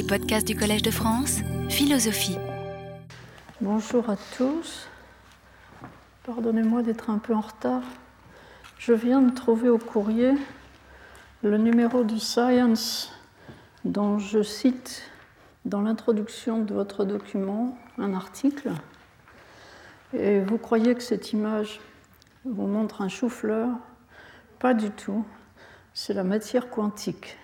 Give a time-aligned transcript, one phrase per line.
[0.00, 2.38] les podcasts du Collège de France, Philosophie.
[3.60, 4.88] Bonjour à tous.
[6.24, 7.82] Pardonnez-moi d'être un peu en retard.
[8.78, 10.32] Je viens de trouver au courrier
[11.42, 13.12] le numéro du Science
[13.84, 15.02] dont je cite
[15.66, 18.70] dans l'introduction de votre document un article.
[20.14, 21.78] Et vous croyez que cette image
[22.46, 23.68] vous montre un chou-fleur?
[24.60, 25.26] Pas du tout.
[25.92, 27.36] C'est la matière quantique.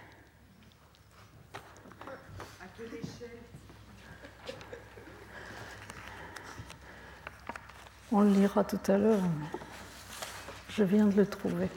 [8.12, 9.22] On le lira tout à l'heure.
[10.68, 11.68] Je viens de le trouver.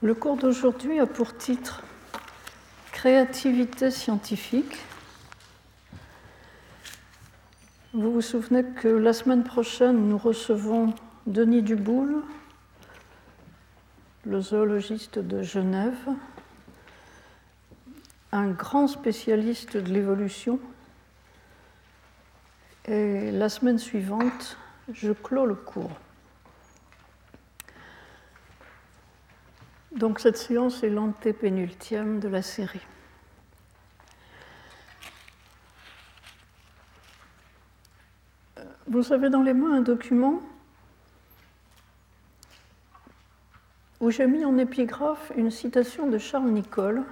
[0.00, 1.82] Le cours d'aujourd'hui a pour titre
[2.92, 4.76] Créativité scientifique.
[7.92, 10.94] Vous vous souvenez que la semaine prochaine, nous recevons
[11.26, 12.22] Denis Duboul,
[14.24, 16.08] le zoologiste de Genève,
[18.32, 20.60] un grand spécialiste de l'évolution.
[22.86, 24.56] Et la semaine suivante,
[24.92, 25.92] je clôt le cours.
[29.92, 32.86] Donc cette séance est l'antépénultième de la série.
[38.86, 40.40] Vous avez dans les mains un document
[44.00, 47.02] où j'ai mis en épigraphe une citation de Charles Nicolle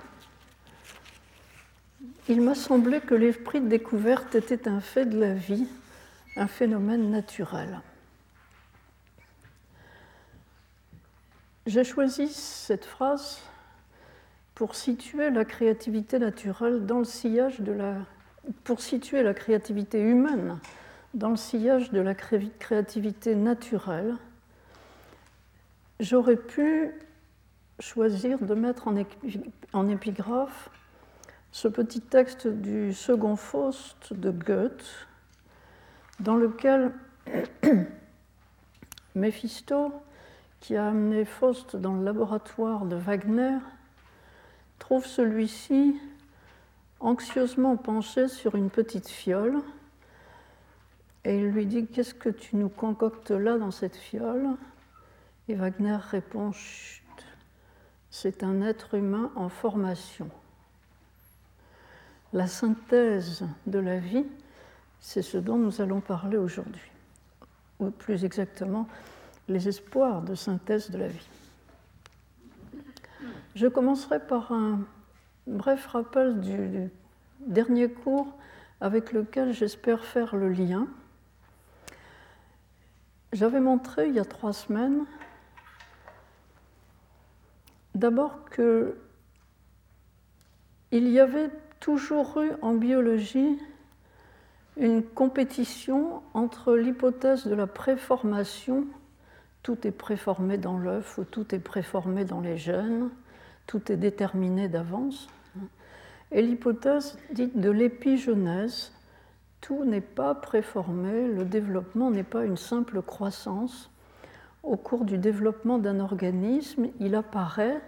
[2.28, 5.68] il m'a semblé que l'esprit de découverte était un fait de la vie,
[6.36, 7.80] un phénomène naturel.
[11.66, 13.40] J'ai choisi cette phrase
[14.54, 17.96] pour situer la créativité naturelle dans le sillage de la
[18.62, 20.60] pour situer la créativité humaine
[21.14, 24.16] dans le sillage de la créativité naturelle,
[25.98, 26.92] j'aurais pu
[27.80, 28.88] choisir de mettre
[29.72, 30.70] en épigraphe
[31.56, 35.06] ce petit texte du second Faust de Goethe,
[36.20, 36.92] dans lequel
[39.14, 39.90] Méphisto,
[40.60, 43.56] qui a amené Faust dans le laboratoire de Wagner,
[44.78, 45.98] trouve celui-ci
[47.00, 49.62] anxieusement penché sur une petite fiole
[51.24, 54.46] et il lui dit Qu'est-ce que tu nous concoctes là dans cette fiole?
[55.48, 57.02] Et Wagner répond Chut,
[58.10, 60.28] c'est un être humain en formation.
[62.36, 64.26] La synthèse de la vie,
[65.00, 66.92] c'est ce dont nous allons parler aujourd'hui,
[67.78, 68.86] ou plus exactement,
[69.48, 71.28] les espoirs de synthèse de la vie.
[73.54, 74.80] Je commencerai par un
[75.46, 76.90] bref rappel du
[77.40, 78.36] dernier cours
[78.82, 80.88] avec lequel j'espère faire le lien.
[83.32, 85.06] J'avais montré il y a trois semaines
[87.94, 88.98] d'abord que
[90.92, 91.50] il y avait
[91.86, 93.60] toujours eu en biologie
[94.76, 98.86] une compétition entre l'hypothèse de la préformation,
[99.62, 103.08] tout est préformé dans l'œuf ou tout est préformé dans les gènes,
[103.68, 105.28] tout est déterminé d'avance,
[106.32, 108.90] et l'hypothèse dite de l'épigenèse,
[109.60, 113.92] tout n'est pas préformé, le développement n'est pas une simple croissance.
[114.64, 117.80] Au cours du développement d'un organisme, il apparaît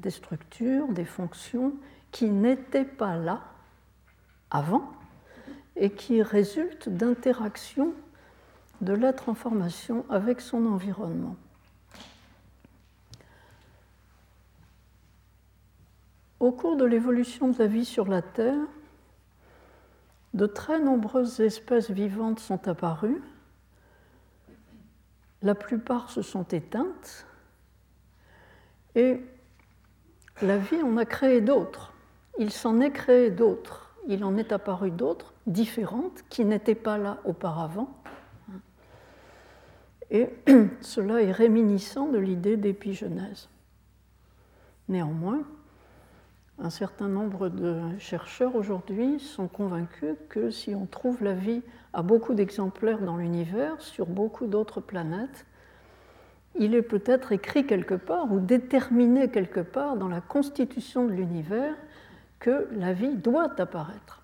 [0.00, 1.74] des structures, des fonctions
[2.12, 3.42] qui n'étaient pas là
[4.50, 4.92] avant
[5.76, 7.94] et qui résultent d'interactions
[8.82, 11.36] de l'être en formation avec son environnement.
[16.40, 18.66] Au cours de l'évolution de la vie sur la Terre,
[20.34, 23.22] de très nombreuses espèces vivantes sont apparues.
[25.42, 27.26] La plupart se sont éteintes
[28.94, 29.20] et
[30.40, 31.91] la vie en a créé d'autres
[32.38, 37.18] il s'en est créé d'autres, il en est apparu d'autres, différentes, qui n'étaient pas là
[37.24, 37.94] auparavant.
[40.10, 40.28] Et
[40.80, 43.48] cela est réminiscent de l'idée d'épigenèse.
[44.88, 45.42] Néanmoins,
[46.58, 51.62] un certain nombre de chercheurs aujourd'hui sont convaincus que si on trouve la vie
[51.92, 55.46] à beaucoup d'exemplaires dans l'univers, sur beaucoup d'autres planètes,
[56.58, 61.74] il est peut-être écrit quelque part ou déterminé quelque part dans la constitution de l'univers
[62.42, 64.20] que la vie doit apparaître.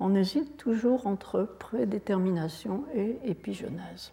[0.00, 4.12] On hésite toujours entre prédétermination et épigenèse.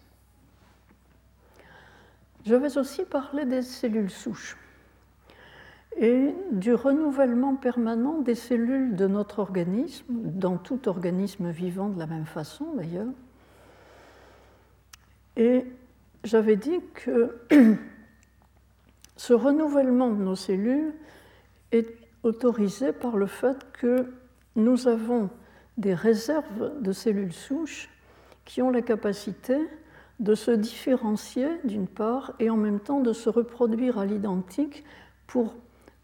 [2.46, 4.56] Je vais aussi parler des cellules souches
[5.98, 12.06] et du renouvellement permanent des cellules de notre organisme, dans tout organisme vivant de la
[12.06, 13.12] même façon d'ailleurs.
[15.36, 15.66] Et
[16.24, 17.36] j'avais dit que
[19.16, 20.94] ce renouvellement de nos cellules
[21.72, 24.12] est autorisé par le fait que
[24.56, 25.30] nous avons
[25.76, 27.88] des réserves de cellules souches
[28.44, 29.56] qui ont la capacité
[30.20, 34.84] de se différencier d'une part et en même temps de se reproduire à l'identique
[35.26, 35.54] pour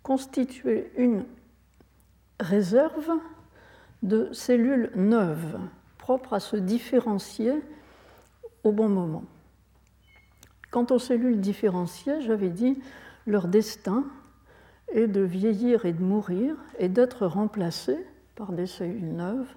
[0.03, 1.25] constituer une
[2.41, 3.11] réserve
[4.03, 5.59] de cellules neuves
[5.97, 7.55] propres à se différencier
[8.65, 9.25] au bon moment.
[10.71, 12.83] Quant aux cellules différenciées, j'avais dit
[13.27, 14.05] leur destin
[14.93, 19.49] est de vieillir et de mourir et d'être remplacées par des cellules neuves.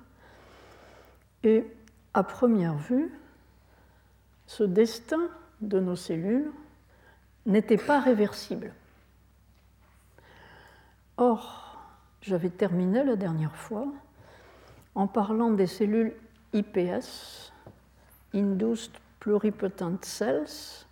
[1.44, 1.66] Et
[2.14, 3.12] à première vue,
[4.48, 5.30] ce destin
[5.62, 6.52] de nos cellules
[7.46, 8.74] n'était pas réversible.
[11.18, 11.78] Or,
[12.22, 13.88] j'avais terminé la dernière fois
[14.96, 16.14] en parlant des cellules
[16.54, 17.52] IPS,
[18.34, 20.86] Induced Pluripotent Cells.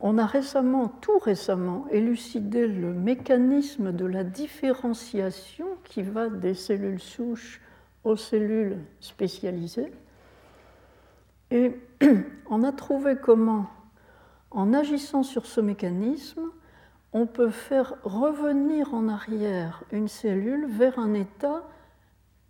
[0.00, 7.00] On a récemment, tout récemment, élucidé le mécanisme de la différenciation qui va des cellules
[7.00, 7.60] souches
[8.04, 9.92] aux cellules spécialisées.
[11.50, 11.76] Et
[12.50, 13.66] on a trouvé comment,
[14.52, 16.50] en agissant sur ce mécanisme,
[17.12, 21.64] on peut faire revenir en arrière une cellule vers un état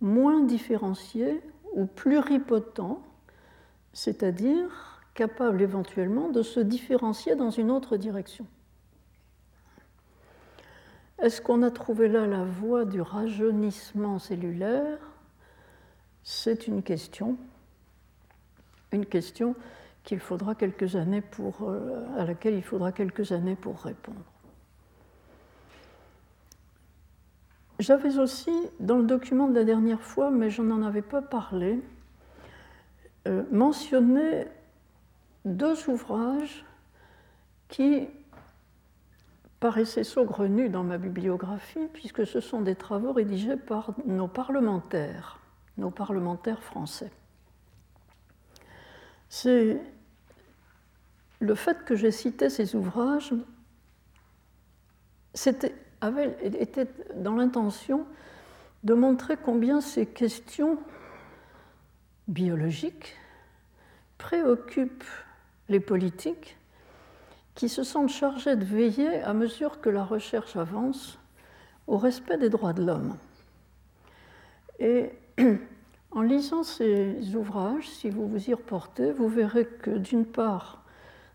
[0.01, 1.41] moins différencié
[1.73, 3.01] ou pluripotent,
[3.93, 4.88] c'est-à-dire
[5.19, 8.47] capable éventuellement de se différencier dans une autre direction.
[11.21, 14.97] Est-ce qu'on a trouvé là la voie du rajeunissement cellulaire?
[16.23, 17.35] C'est une question,
[18.93, 19.57] une question
[20.05, 24.23] qu'il faudra quelques années pour, euh, à laquelle il faudra quelques années pour répondre.
[27.79, 31.81] J'avais aussi, dans le document de la dernière fois, mais je n'en avais pas parlé,
[33.27, 34.47] euh, mentionné
[35.45, 36.65] deux ouvrages
[37.67, 38.07] qui
[39.59, 45.39] paraissaient saugrenus dans ma bibliographie, puisque ce sont des travaux rédigés par nos parlementaires,
[45.77, 47.11] nos parlementaires français.
[49.27, 49.81] C'est
[51.39, 53.33] le fait que j'ai cité ces ouvrages,
[56.01, 58.05] avait, était dans l'intention
[58.83, 60.77] de montrer combien ces questions
[62.27, 63.15] biologiques
[64.17, 65.03] préoccupent
[65.69, 66.57] les politiques
[67.55, 71.19] qui se sentent chargés de veiller à mesure que la recherche avance
[71.87, 73.17] au respect des droits de l'homme.
[74.79, 75.11] Et
[76.11, 80.83] en lisant ces ouvrages, si vous vous y reportez, vous verrez que d'une part,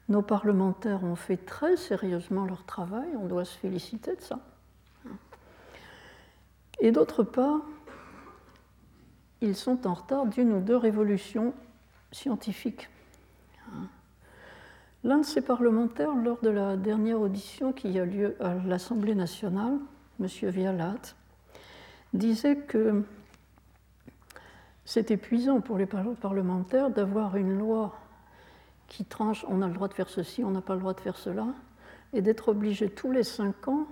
[0.08, 4.40] nos parlementaires ont fait très sérieusement leur travail, on doit se féliciter de ça.
[6.80, 7.60] Et d'autre part,
[9.40, 11.54] ils sont en retard d'une ou deux révolutions
[12.12, 12.88] scientifiques.
[15.04, 19.76] L'un de ces parlementaires, lors de la dernière audition qui a lieu à l'Assemblée nationale,
[20.18, 20.26] M.
[20.44, 20.96] Vialat,
[22.14, 23.02] disait que
[24.86, 27.94] c'est épuisant pour les parlementaires d'avoir une loi
[28.88, 31.00] qui tranche on a le droit de faire ceci, on n'a pas le droit de
[31.00, 31.48] faire cela,
[32.14, 33.86] et d'être obligé tous les cinq ans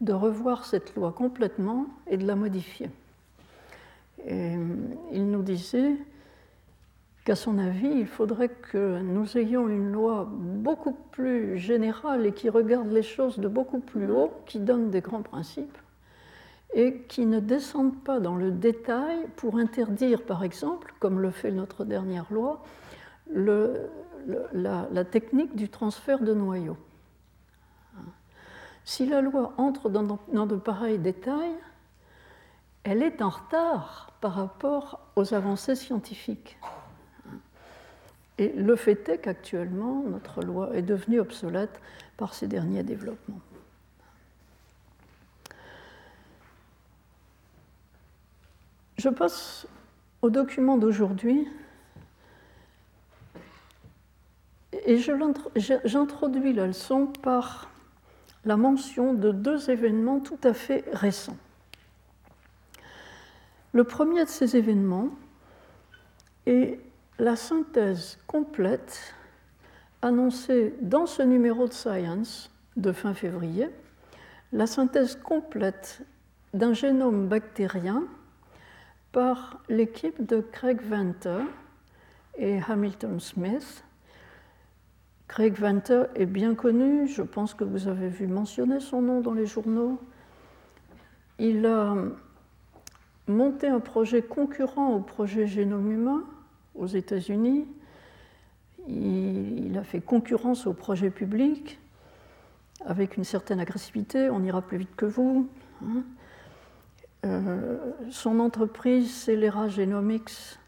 [0.00, 2.90] de revoir cette loi complètement et de la modifier.
[4.28, 4.74] Euh,
[5.12, 5.96] il nous disait
[7.24, 12.48] qu'à son avis, il faudrait que nous ayons une loi beaucoup plus générale et qui
[12.48, 15.78] regarde les choses de beaucoup plus haut, qui donne des grands principes
[16.74, 21.50] et qui ne descende pas dans le détail pour interdire, par exemple, comme le fait
[21.50, 22.62] notre dernière loi,
[23.34, 26.78] la technique du transfert de noyaux.
[28.84, 31.54] Si la loi entre dans, de pareils détails,
[32.84, 36.58] elle est en retard par rapport aux avancées scientifiques.
[38.38, 41.80] Et le fait est qu'actuellement, notre loi est devenue obsolète
[42.16, 43.40] par ces derniers développements.
[48.96, 49.66] Je passe
[50.22, 51.48] au document d'aujourd'hui
[54.86, 57.70] et j'introduis la leçon par
[58.44, 61.36] la mention de deux événements tout à fait récents.
[63.72, 65.08] Le premier de ces événements
[66.46, 66.78] est
[67.18, 69.14] la synthèse complète
[70.02, 73.68] annoncée dans ce numéro de Science de fin février,
[74.52, 76.02] la synthèse complète
[76.54, 78.04] d'un génome bactérien
[79.12, 81.44] par l'équipe de Craig Venter
[82.38, 83.84] et Hamilton Smith
[85.32, 89.32] Craig Venter est bien connu, je pense que vous avez vu mentionner son nom dans
[89.32, 89.98] les journaux.
[91.38, 91.96] Il a
[93.26, 96.24] monté un projet concurrent au projet Génome humain
[96.74, 97.66] aux États-Unis.
[98.88, 101.78] il, a fait concurrence au projet public
[102.84, 105.48] avec une certaine agressivité, on ira plus vite que vous.
[105.84, 106.02] Hein.
[107.24, 107.78] Euh,
[108.10, 110.58] son entreprise, Celera Genomics,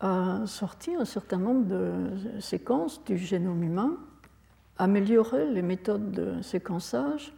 [0.00, 3.96] a sorti un certain nombre de séquences du génome humain,
[4.78, 7.32] amélioré les méthodes de séquençage,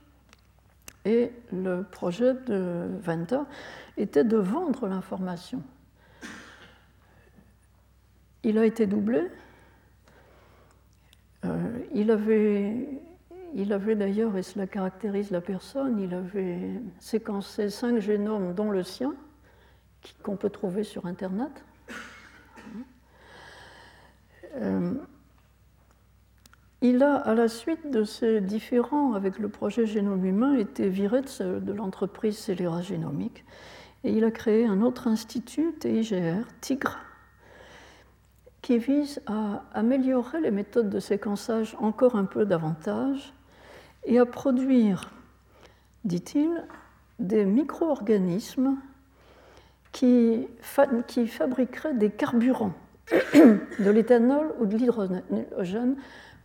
[1.05, 3.43] et le projet de Venter
[3.97, 5.63] était de vendre l'information.
[8.47, 9.23] Il a été doublé.
[11.45, 12.89] Euh, il avait,
[13.55, 18.85] il avait d'ailleurs, et cela caractérise la personne, il avait séquencé cinq génomes, dont le
[18.85, 19.17] sien,
[20.23, 21.65] qu'on peut trouver sur Internet.
[24.55, 24.95] Euh,
[26.83, 31.21] il a, à la suite de ces différends avec le projet Génome humain, été viré
[31.21, 33.45] de, l'entreprise Celera Génomique
[34.05, 37.06] et il a créé un autre institut, TIGR, TIGRE,
[38.63, 43.33] qui vise à améliorer les méthodes de séquençage encore un peu davantage
[44.05, 45.11] et à produire,
[46.05, 46.65] dit-il,
[47.19, 48.77] des micro-organismes
[49.93, 52.75] qui, fabriqueraient des carburants,
[53.35, 55.97] de l'éthanol ou de l'hydrogène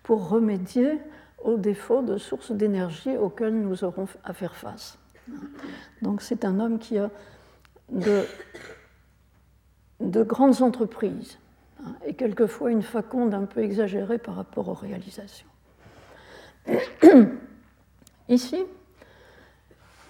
[0.04, 1.00] pour remédier
[1.44, 4.98] aux défauts de sources d'énergie auxquels nous aurons à faire face.
[6.02, 7.10] Donc c'est un homme qui a
[7.90, 8.24] de,
[10.00, 11.38] de grandes entreprises
[12.06, 15.48] et quelquefois une faconde un peu exagérée par rapport aux réalisations.
[18.30, 18.64] Ici,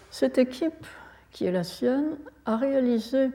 [0.09, 0.85] cette équipe,
[1.31, 3.29] qui est la sienne, a réalisé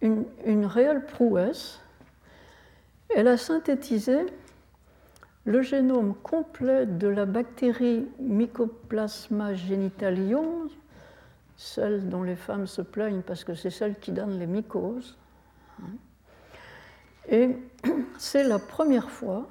[0.00, 1.80] une, réelle prouesse.
[3.14, 4.26] Elle a synthétisé
[5.44, 10.68] le génome complet de la bactérie Mycoplasma genitalium,
[11.56, 15.16] celle dont les femmes se plaignent parce que c'est celle qui donne les mycoses.
[17.28, 17.56] Et
[18.18, 19.48] c'est la première fois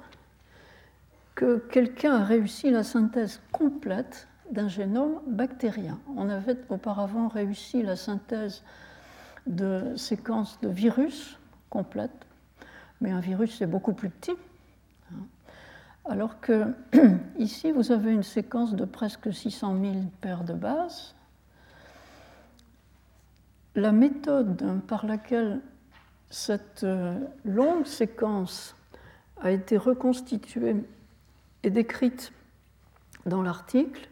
[1.34, 6.00] que quelqu'un a réussi la synthèse complète d'un génome bactérien.
[6.16, 8.64] On avait auparavant réussi la synthèse
[9.46, 11.38] de séquences de virus
[11.70, 12.26] complète,
[13.00, 14.34] mais un virus c'est beaucoup plus petit.
[16.08, 16.74] Alors que
[17.38, 21.14] ici, vous avez une séquence de presque 600 000 paires de bases.
[23.74, 25.60] La méthode par laquelle
[26.30, 28.76] cette euh, longue séquence
[29.40, 30.76] a été reconstituée
[31.62, 32.32] et décrite
[33.26, 34.08] dans l'article,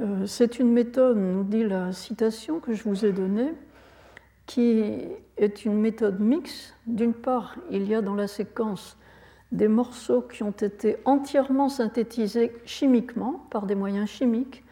[0.00, 3.52] euh, c'est une méthode, nous dit la citation que je vous ai donnée,
[4.46, 4.82] qui
[5.36, 6.74] est une méthode mixte.
[6.86, 8.96] D'une part, il y a dans la séquence
[9.50, 14.64] des morceaux qui ont été entièrement synthétisés chimiquement, par des moyens chimiques,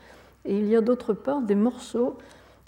[0.44, 2.16] et il y a d'autre part des morceaux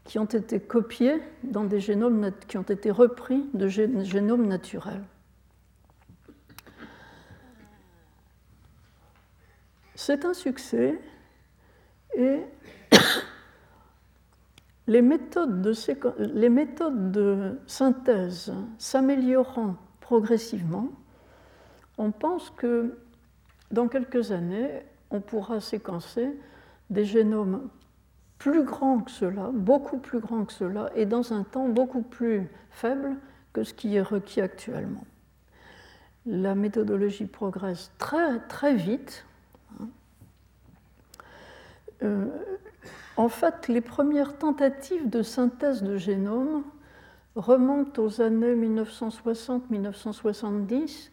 [0.05, 5.05] qui ont été copiés dans des génomes qui ont été repris de génomes naturels.
[9.95, 10.99] C'est un succès
[12.17, 12.41] et
[14.89, 20.89] les méthodes de, synthèse s'améliorant progressivement,
[21.99, 22.99] on pense que
[23.71, 26.37] dans quelques années, on pourra séquencer
[26.91, 27.69] des génomes
[28.43, 32.49] plus grands que cela, beaucoup plus grands que cela, et dans un temps beaucoup plus
[32.71, 33.15] faible
[33.53, 35.05] que ce qui est requis actuellement.
[36.27, 39.25] La méthodologie progresse très très vite.
[42.03, 42.27] Euh,
[43.17, 46.65] en fait, les premières tentatives de synthèse de génome
[47.37, 51.11] remontent aux années 1960-1970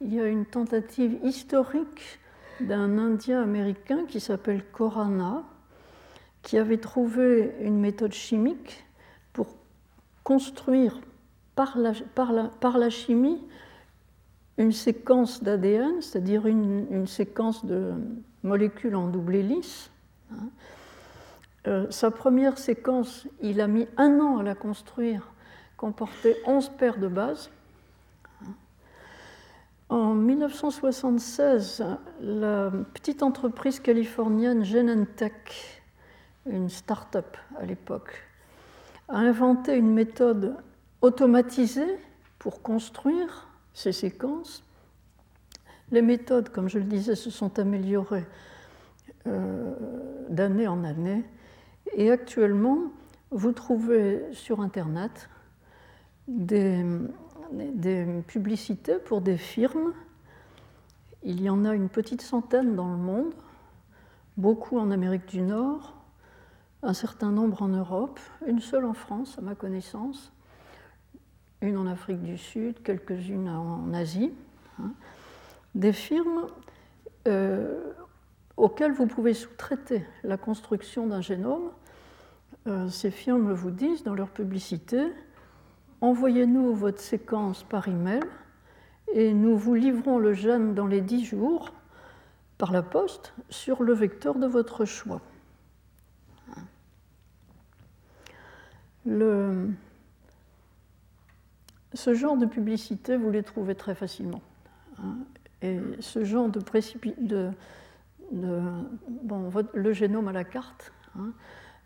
[0.00, 2.18] il y a une tentative historique
[2.60, 5.44] d'un Indien américain qui s'appelle Korana,
[6.44, 8.84] qui avait trouvé une méthode chimique
[9.32, 9.48] pour
[10.22, 11.00] construire
[11.56, 13.42] par la, par la, chimie
[14.58, 17.94] une séquence d'ADN, c'est-à-dire une, séquence de
[18.42, 19.90] molécules en double hélice.
[20.32, 20.48] Hein.
[21.66, 25.32] Euh, sa première séquence, il a mis un an à la construire,
[25.78, 27.50] comportait 11 paires de bases.
[29.88, 31.84] En 1976,
[32.20, 35.83] la petite entreprise californienne Genentech,
[36.46, 38.22] une start-up à l'époque,
[39.08, 40.56] a inventé une méthode
[41.02, 41.98] automatisée
[42.38, 44.64] pour construire ces séquences.
[45.90, 48.26] Les méthodes, comme je le disais, se sont améliorées
[49.26, 49.74] euh,
[50.28, 51.24] d'année en année.
[51.94, 52.78] Et actuellement,
[53.30, 55.28] vous trouvez sur Internet
[56.28, 56.84] des,
[57.52, 59.92] des publicités pour des firmes.
[61.22, 63.32] Il y en a une petite centaine dans le monde,
[64.36, 65.93] beaucoup en Amérique du Nord,
[66.84, 70.32] un certain nombre en Europe, une seule en France à ma connaissance,
[71.62, 74.32] une en Afrique du Sud, quelques-unes en Asie.
[74.80, 74.92] Hein.
[75.76, 76.46] des firmes
[77.28, 77.92] euh,
[78.56, 81.70] auxquelles vous pouvez sous-traiter la construction d'un génome.
[82.66, 85.12] Euh, ces firmes vous disent dans leur publicité
[86.00, 88.20] envoyez-nous votre séquence par email
[89.14, 91.72] et nous vous livrons le gène dans les 10 jours
[92.58, 95.20] par la poste sur le vecteur de votre choix.
[99.06, 99.68] Le...
[101.92, 104.42] Ce genre de publicité, vous les trouvez très facilement.
[104.98, 105.16] Hein.
[105.62, 106.60] Et ce genre de,
[107.20, 107.50] de,
[108.32, 108.70] de
[109.74, 111.32] le génome à la carte hein,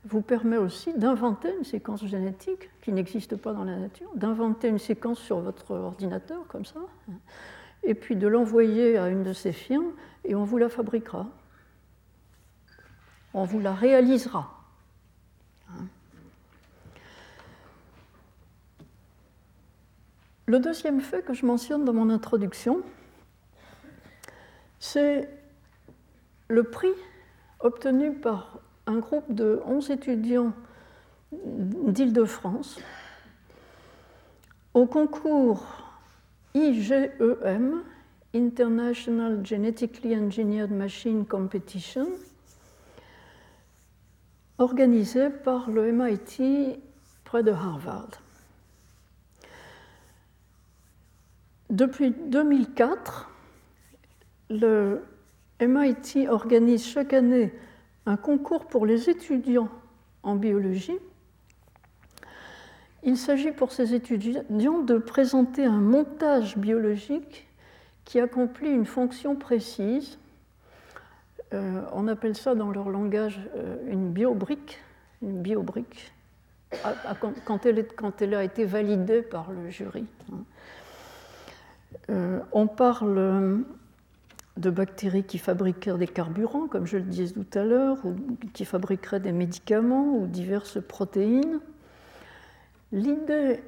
[0.04, 4.78] vous permet aussi d'inventer une séquence génétique qui n'existe pas dans la nature, d'inventer une
[4.78, 7.14] séquence sur votre ordinateur comme ça, hein,
[7.82, 9.92] et puis de l'envoyer à une de ces firmes
[10.24, 11.26] et on vous la fabriquera.
[13.34, 14.57] On vous la réalisera.
[20.48, 22.80] Le deuxième fait que je mentionne dans mon introduction,
[24.78, 25.28] c'est
[26.48, 26.94] le prix
[27.60, 30.54] obtenu par un groupe de 11 étudiants
[31.32, 32.80] d'Île-de-France
[34.72, 35.66] au concours
[36.54, 37.82] IGEM,
[38.34, 42.08] International Genetically Engineered Machine Competition,
[44.56, 46.80] organisé par le MIT
[47.24, 48.22] près de Harvard.
[51.70, 53.30] Depuis 2004,
[54.48, 55.02] le
[55.60, 57.52] MIT organise chaque année
[58.06, 59.68] un concours pour les étudiants
[60.22, 60.98] en biologie.
[63.02, 67.46] Il s'agit pour ces étudiants de présenter un montage biologique
[68.06, 70.18] qui accomplit une fonction précise.
[71.52, 74.78] Euh, on appelle ça dans leur langage euh, une biobrique,
[75.20, 76.12] une biobrique,
[77.44, 80.06] quand, elle quand, elle a été validée par le jury.
[80.32, 80.44] Hein.
[82.10, 83.64] Euh, on parle
[84.56, 88.16] de bactéries qui fabriqueraient des carburants, comme je le disais tout à l'heure, ou
[88.52, 91.60] qui fabriqueraient des médicaments ou diverses protéines.
[92.92, 93.60] L'idée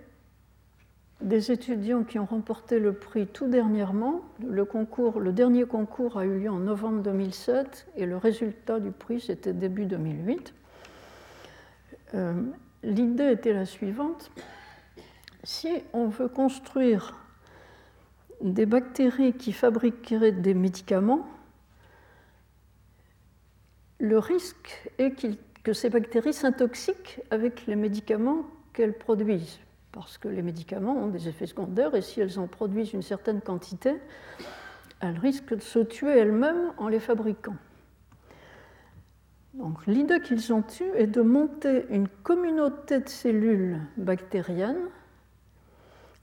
[1.20, 6.50] des étudiants qui ont remporté le prix tout dernièrement, le dernier concours a eu lieu
[6.50, 10.54] en novembre 2007 et le résultat du prix c'était début 2008.
[12.14, 12.32] Euh,
[12.82, 14.30] l'idée était la suivante
[15.44, 17.19] si on veut construire
[18.40, 21.26] des bactéries qui fabriqueraient des médicaments,
[23.98, 25.14] le risque est
[25.62, 29.58] que ces bactéries s'intoxiquent avec les médicaments qu'elles produisent,
[29.92, 33.40] parce que les médicaments ont des effets secondaires et si elles en produisent une certaine
[33.40, 33.94] quantité,
[35.00, 37.56] elles risquent de se tuer elles-mêmes en les fabriquant.
[39.54, 44.88] Donc l'idée qu'ils ont eue est de monter une communauté de cellules bactériennes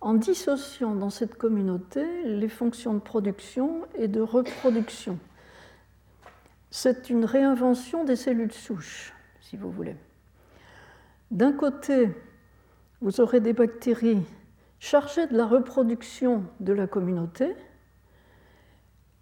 [0.02, 5.18] en dissociant dans cette communauté les fonctions de production et de reproduction.
[6.70, 9.96] C'est une réinvention des cellules souches, si vous voulez.
[11.32, 12.10] D'un côté,
[13.02, 14.24] vous aurez des bactéries
[14.80, 17.56] chargées de la reproduction de la communauté.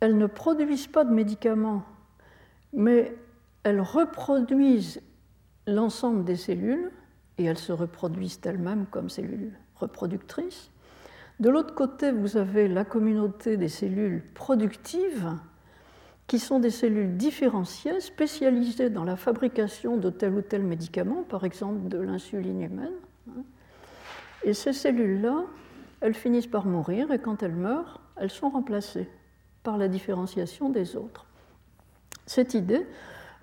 [0.01, 1.83] Elles ne produisent pas de médicaments,
[2.73, 3.15] mais
[3.63, 5.01] elles reproduisent
[5.65, 6.91] l'ensemble des cellules
[7.37, 10.71] et elles se reproduisent elles-mêmes comme cellules reproductrices.
[11.39, 15.33] De l'autre côté, vous avez la communauté des cellules productives,
[16.27, 21.43] qui sont des cellules différenciées, spécialisées dans la fabrication de tel ou tel médicament, par
[21.43, 22.93] exemple de l'insuline humaine.
[24.43, 25.43] Et ces cellules-là,
[26.01, 29.09] elles finissent par mourir, et quand elles meurent, elles sont remplacées
[29.63, 31.25] par la différenciation des autres.
[32.25, 32.87] Cette idée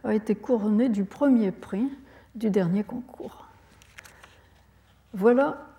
[0.02, 1.88] a été couronnée du premier prix
[2.34, 3.46] du dernier concours.
[5.12, 5.71] Voilà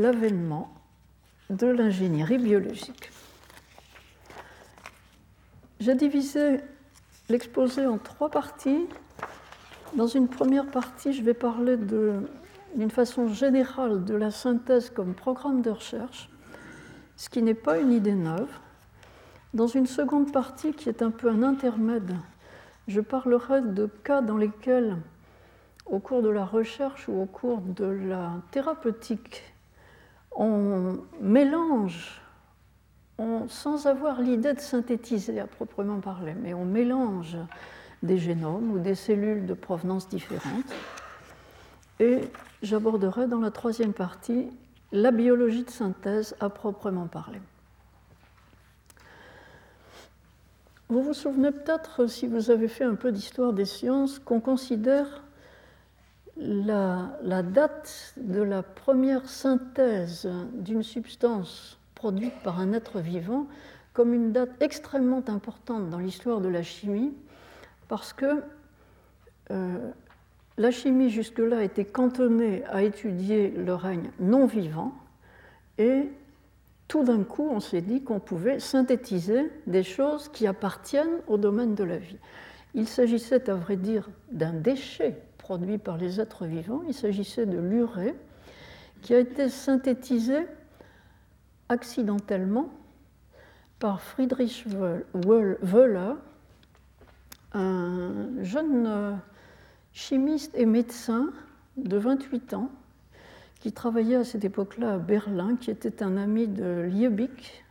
[0.00, 0.72] l'avènement
[1.50, 3.10] de l'ingénierie biologique.
[5.78, 6.60] J'ai divisé
[7.28, 8.86] l'exposé en trois parties.
[9.96, 15.60] Dans une première partie, je vais parler d'une façon générale de la synthèse comme programme
[15.60, 16.30] de recherche,
[17.16, 18.50] ce qui n'est pas une idée neuve.
[19.52, 22.14] Dans une seconde partie, qui est un peu un intermède,
[22.88, 24.96] je parlerai de cas dans lesquels,
[25.84, 29.49] au cours de la recherche ou au cours de la thérapeutique,
[30.32, 32.20] on mélange,
[33.48, 37.36] sans avoir l'idée de synthétiser à proprement parler, mais on mélange
[38.02, 40.72] des génomes ou des cellules de provenance différentes.
[41.98, 42.20] Et
[42.62, 44.48] j'aborderai dans la troisième partie
[44.92, 47.40] la biologie de synthèse à proprement parler.
[50.88, 55.22] Vous vous souvenez peut-être, si vous avez fait un peu d'histoire des sciences, qu'on considère
[56.40, 63.46] la, date de la première synthèse d'une substance produite par un être vivant
[63.92, 67.12] comme une date extrêmement importante dans l'histoire de la chimie,
[67.88, 68.42] parce que
[69.50, 69.90] euh,
[70.56, 74.94] la chimie jusque-là était cantonnée à étudier le règne non vivant,
[75.76, 76.08] et
[76.88, 81.74] tout d'un coup, on s'est dit qu'on pouvait synthétiser des choses qui appartiennent au domaine
[81.74, 82.18] de la vie.
[82.74, 85.16] Il s'agissait, à vrai dire, d'un déchet
[85.50, 86.82] produit par les êtres vivants.
[86.86, 88.14] Il s'agissait de l'urée
[89.02, 90.46] qui a été synthétisé
[91.68, 92.70] accidentellement
[93.80, 94.64] par Friedrich
[95.12, 96.14] Wöhler,
[97.52, 99.12] un jeune euh,
[99.92, 101.30] chimiste et médecin
[101.76, 102.70] de 28 ans
[103.58, 107.64] qui travaillait à cette époque-là à Berlin, qui était un ami de Liebig,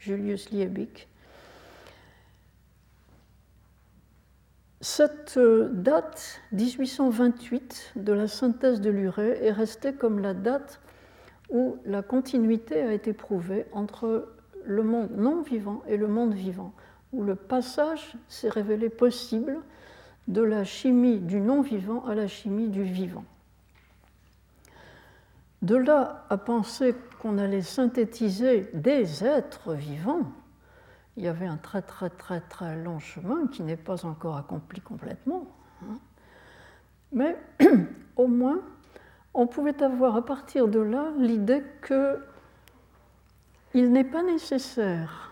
[0.00, 1.06] Julius Liebig.
[4.82, 10.80] Cette euh, date, 1828, de la synthèse de l'urée est restée comme la date
[11.50, 16.72] où la continuité a été prouvée entre le monde non vivant et le monde vivant,
[17.12, 19.60] où le passage s'est révélé possible
[20.26, 23.24] de la chimie du non vivant à la chimie du vivant.
[25.62, 30.24] De là à penser qu'on allait synthétiser des êtres vivants,
[31.16, 34.80] il y avait un très très très très long chemin qui n'est pas encore accompli
[34.80, 35.46] complètement.
[35.82, 35.98] Hein.
[37.12, 37.36] Mais
[38.16, 38.60] au moins,
[39.34, 42.18] on pouvait avoir à partir de là l'idée que
[43.74, 45.30] il n'est pas nécessaire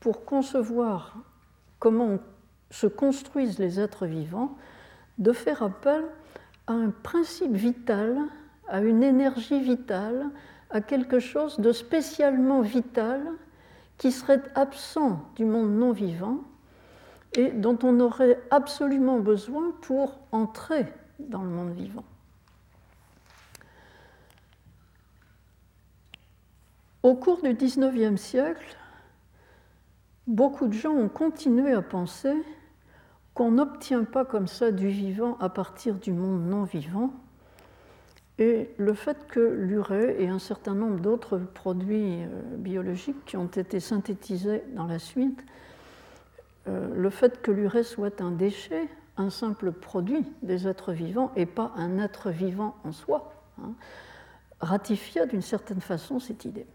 [0.00, 1.16] pour concevoir
[1.78, 2.18] comment
[2.70, 4.56] se construisent les êtres vivants
[5.18, 6.04] de faire appel
[6.66, 8.18] à un principe vital,
[8.68, 10.26] à une énergie vitale,
[10.70, 13.22] à quelque chose de spécialement vital
[13.98, 16.38] qui serait absent du monde non vivant
[17.36, 20.86] et dont on aurait absolument besoin pour entrer
[21.18, 22.04] dans le monde vivant.
[27.02, 28.76] Au cours du XIXe siècle,
[30.26, 32.34] beaucoup de gens ont continué à penser
[33.34, 37.12] qu'on n'obtient pas comme ça du vivant à partir du monde non vivant.
[38.38, 43.46] Et le fait que l'urée et un certain nombre d'autres produits euh, biologiques qui ont
[43.46, 45.44] été synthétisés dans la suite,
[46.66, 51.46] euh, le fait que l'urée soit un déchet, un simple produit des êtres vivants et
[51.46, 53.72] pas un être vivant en soi, hein,
[54.60, 56.66] ratifia d'une certaine façon cette idée.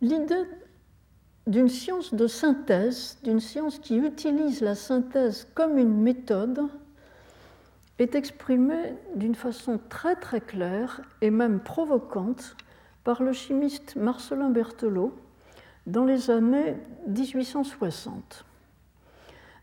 [0.00, 0.44] L'idée
[1.46, 6.68] d'une science de synthèse, d'une science qui utilise la synthèse comme une méthode,
[7.98, 12.56] est exprimée d'une façon très très claire et même provocante
[13.04, 15.14] par le chimiste Marcelin Berthelot
[15.86, 16.76] dans les années
[17.06, 18.44] 1860.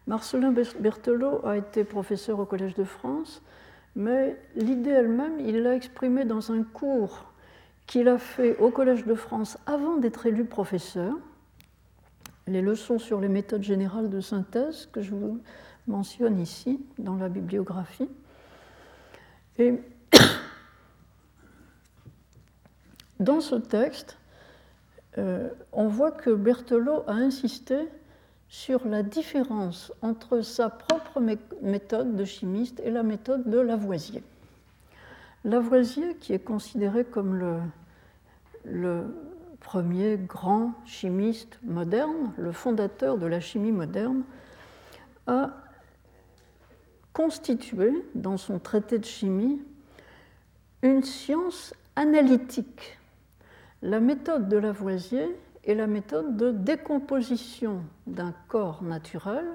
[0.07, 3.41] Marcelin Berthelot a été professeur au Collège de France,
[3.95, 7.25] mais l'idée elle-même, il l'a exprimée dans un cours
[7.87, 11.13] qu'il a fait au Collège de France avant d'être élu professeur,
[12.47, 15.41] les leçons sur les méthodes générales de synthèse que je vous
[15.87, 18.09] mentionne ici dans la bibliographie.
[19.57, 19.73] Et
[23.19, 24.17] dans ce texte,
[25.17, 27.87] euh, on voit que Berthelot a insisté
[28.47, 31.21] sur la différence entre sa propre
[31.61, 34.23] méthode de chimiste et la méthode de Lavoisier.
[35.45, 37.57] Lavoisier, qui est considéré comme le,
[38.65, 39.05] le
[39.61, 44.23] premier grand chimiste moderne, le fondateur de la chimie moderne,
[45.27, 45.51] a
[47.21, 49.61] constitué dans son traité de chimie
[50.81, 52.97] une science analytique.
[53.83, 55.27] La méthode de Lavoisier
[55.63, 59.45] est la méthode de décomposition d'un corps naturel,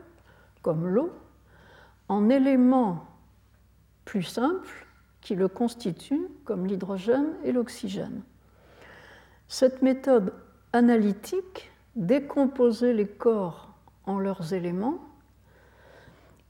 [0.63, 1.11] comme l'eau,
[2.09, 3.05] en éléments
[4.05, 4.87] plus simples
[5.21, 8.23] qui le constituent, comme l'hydrogène et l'oxygène.
[9.49, 10.33] Cette méthode
[10.73, 13.75] analytique, décomposer les corps
[14.05, 15.01] en leurs éléments,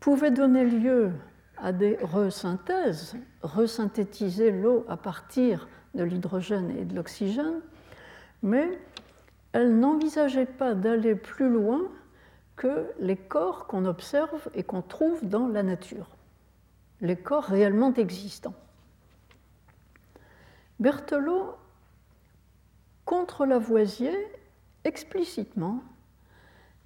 [0.00, 1.12] pouvait donner lieu
[1.56, 7.61] à des resynthèses, resynthétiser l'eau à partir de l'hydrogène et de l'oxygène,
[8.42, 8.78] mais
[9.52, 11.82] elle n'envisageait pas d'aller plus loin
[12.56, 16.09] que les corps qu'on observe et qu'on trouve dans la nature,
[17.00, 18.54] les corps réellement existants.
[20.78, 21.54] Berthelot
[23.06, 24.14] contre Lavoisier,
[24.85, 25.82] explicitement,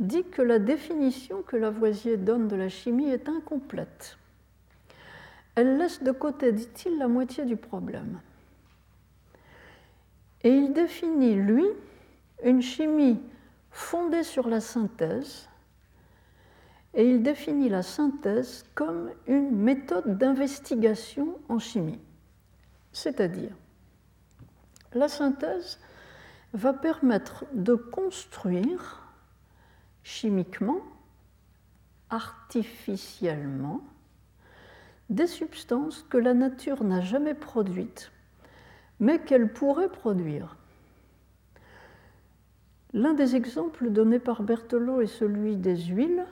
[0.01, 4.17] dit que la définition que Lavoisier donne de la chimie est incomplète.
[5.55, 8.19] Elle laisse de côté, dit-il, la moitié du problème.
[10.43, 11.67] Et il définit, lui,
[12.43, 13.21] une chimie
[13.71, 15.49] fondée sur la synthèse,
[16.95, 22.01] et il définit la synthèse comme une méthode d'investigation en chimie.
[22.93, 23.53] C'est-à-dire,
[24.95, 25.79] la synthèse
[26.53, 29.10] va permettre de construire
[30.03, 30.81] chimiquement,
[32.09, 33.83] artificiellement,
[35.09, 38.13] des substances que la nature n'a jamais produites,
[39.01, 40.57] mais qu'elle pourrait produire.
[42.93, 46.25] L'un des exemples donnés par Berthelot est celui des huiles.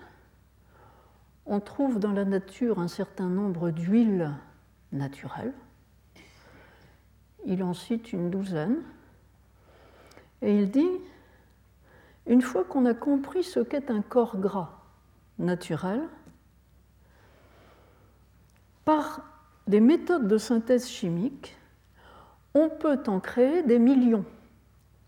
[1.46, 4.30] On trouve dans la nature un certain nombre d'huiles
[4.92, 5.54] naturelles.
[7.46, 8.82] Il en cite une douzaine.
[10.42, 10.88] Et il dit,
[12.28, 14.70] une fois qu'on a compris ce qu'est un corps gras
[15.38, 16.02] naturel,
[18.84, 19.22] par
[19.66, 21.56] des méthodes de synthèse chimique,
[22.54, 24.24] on peut en créer des millions,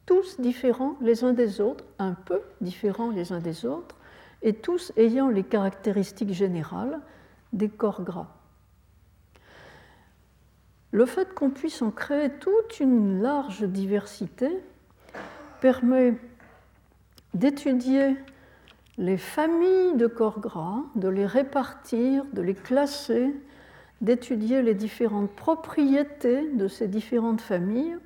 [0.06, 3.96] tous différents les uns des autres, un peu différents les uns des autres,
[4.42, 7.00] et tous ayant les caractéristiques générales
[7.52, 8.28] des corps gras.
[10.92, 14.48] Le fait qu'on puisse en créer toute une large diversité
[15.61, 16.14] permet
[17.34, 18.16] d'étudier
[18.98, 23.34] les familles de corps gras, de les répartir, de les classer,
[24.00, 27.96] d'étudier les différentes propriétés de ces différentes familles.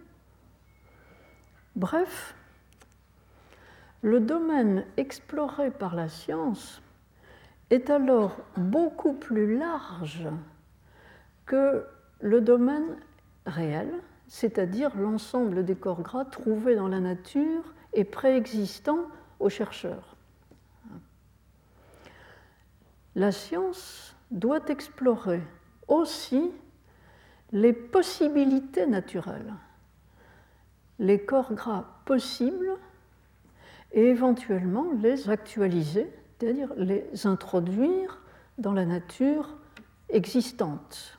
[1.76, 2.34] Bref,
[4.02, 6.82] le domaine exploré par la science
[7.70, 10.28] est alors beaucoup plus large
[11.46, 11.84] que
[12.20, 12.96] le domaine
[13.46, 13.88] réel,
[14.28, 19.07] c'est-à-dire l'ensemble des corps gras trouvés dans la nature et préexistants
[19.40, 20.16] aux chercheurs.
[23.14, 25.40] La science doit explorer
[25.87, 26.50] aussi
[27.52, 29.54] les possibilités naturelles,
[30.98, 32.76] les corps gras possibles
[33.92, 38.20] et éventuellement les actualiser, c'est-à-dire les introduire
[38.59, 39.57] dans la nature
[40.09, 41.18] existante.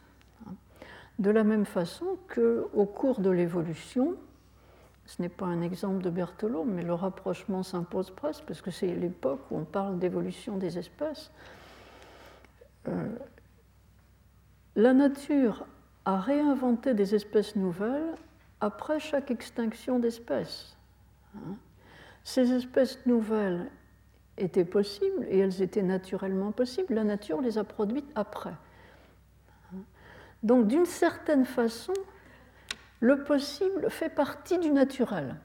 [1.19, 4.15] De la même façon qu'au cours de l'évolution,
[5.05, 8.87] ce n'est pas un exemple de Berthelot, mais le rapprochement s'impose presque, parce que c'est
[8.87, 11.31] l'époque où on parle d'évolution des espèces.
[12.87, 13.07] Euh,
[14.75, 15.65] la nature
[16.05, 18.15] a réinventé des espèces nouvelles
[18.61, 20.75] après chaque extinction d'espèces.
[21.35, 21.55] Hein.
[22.23, 23.69] Ces espèces nouvelles
[24.37, 26.95] étaient possibles et elles étaient naturellement possibles.
[26.95, 28.53] La nature les a produites après.
[30.43, 31.93] Donc d'une certaine façon,
[33.05, 35.35] le possible fait partie du naturel.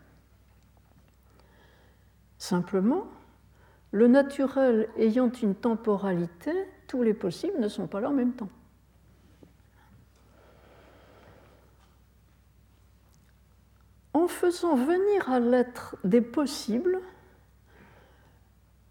[2.39, 3.07] Simplement,
[3.93, 6.53] le naturel ayant une temporalité,
[6.89, 8.49] tous les possibles ne sont pas là en même temps.
[14.15, 16.99] En faisant venir à l'être des possibles,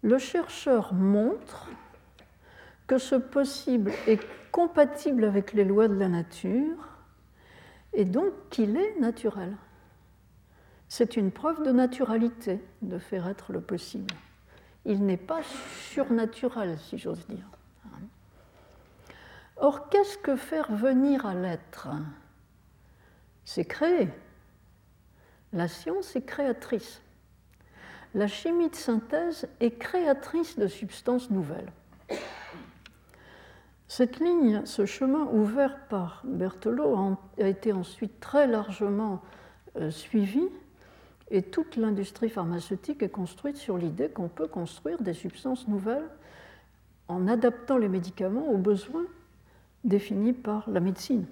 [0.02, 1.66] le chercheur montre
[2.86, 6.89] que ce possible est compatible avec les lois de la nature
[7.92, 9.56] et donc qu'il est naturel.
[10.88, 14.14] C'est une preuve de naturalité de faire être le possible.
[14.84, 15.42] Il n'est pas
[15.90, 17.46] surnaturel, si j'ose dire.
[19.56, 21.88] Or, qu'est-ce que faire venir à l'être?
[23.44, 24.08] C'est créer.
[25.52, 27.02] La science est créatrice.
[28.14, 31.70] La chimie de synthèse est créatrice de substances nouvelles.
[33.90, 39.20] Cette ligne, ce chemin ouvert par Berthelot a été ensuite très largement
[39.74, 40.44] euh, suivi
[41.32, 46.08] et toute l'industrie pharmaceutique est construite sur l'idée qu'on peut construire des substances nouvelles
[47.08, 49.06] en adaptant les médicaments aux besoins
[49.82, 51.26] définis par la médecine.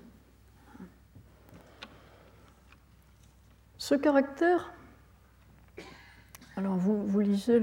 [3.79, 4.73] Ce caractère,
[6.57, 7.63] alors vous, lisez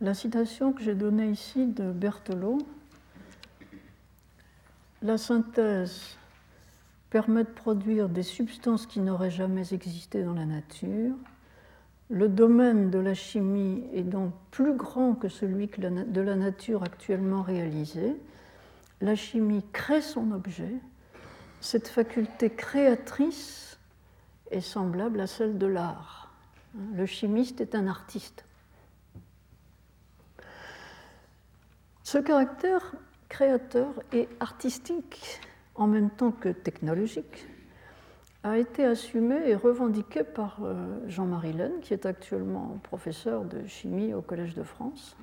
[0.00, 2.58] la citation que j'ai donnée ici de Berthelot,
[5.02, 6.16] la synthèse
[7.10, 11.14] permet de produire des substances qui n'auraient jamais existé dans la nature.
[12.08, 17.42] Le domaine de la chimie est donc plus grand que celui de la nature actuellement
[17.42, 18.16] réalisée.
[19.00, 20.74] La chimie crée son objet.
[21.60, 23.78] Cette faculté créatrice
[24.50, 26.32] est semblable à celle de l'art.
[26.94, 28.44] Le chimiste est un artiste.
[32.02, 32.94] Ce caractère
[33.32, 35.40] créateur et artistique
[35.74, 37.46] en même temps que technologique
[38.42, 44.12] a été assumé et revendiqué par euh, Jean-Marie Laine, qui est actuellement professeur de chimie
[44.12, 45.16] au Collège de France.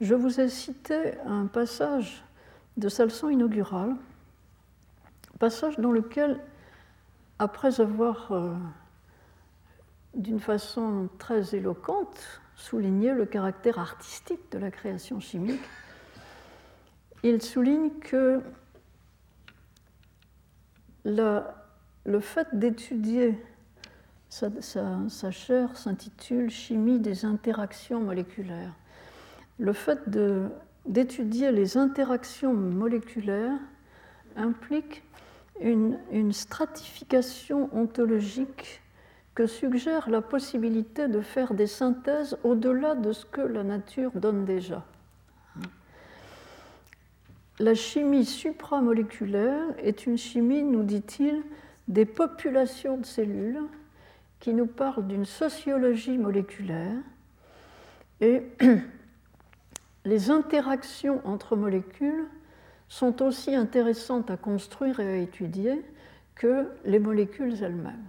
[0.00, 2.24] Je vous ai cité un passage
[2.78, 3.94] de sa leçon inaugurale,
[5.38, 6.40] passage dans lequel,
[7.38, 8.54] après avoir, euh,
[10.14, 15.60] d'une façon très éloquente, souligné le caractère artistique de la création chimique,
[17.22, 18.40] il souligne que
[21.04, 23.38] le fait d'étudier,
[24.28, 28.74] sa, chaire s'intitule Chimie des interactions moléculaires.
[29.58, 30.00] Le fait
[30.86, 33.58] d'étudier les interactions moléculaires
[34.36, 35.02] implique
[35.60, 38.82] une stratification ontologique
[39.36, 44.46] que suggère la possibilité de faire des synthèses au-delà de ce que la nature donne
[44.46, 44.82] déjà.
[47.58, 51.42] La chimie supramoléculaire est une chimie, nous dit-il,
[51.88, 53.62] des populations de cellules
[54.40, 56.98] qui nous parle d'une sociologie moléculaire
[58.20, 58.42] et
[60.04, 62.26] les interactions entre molécules
[62.88, 65.82] sont aussi intéressantes à construire et à étudier
[66.34, 68.04] que les molécules elles-mêmes.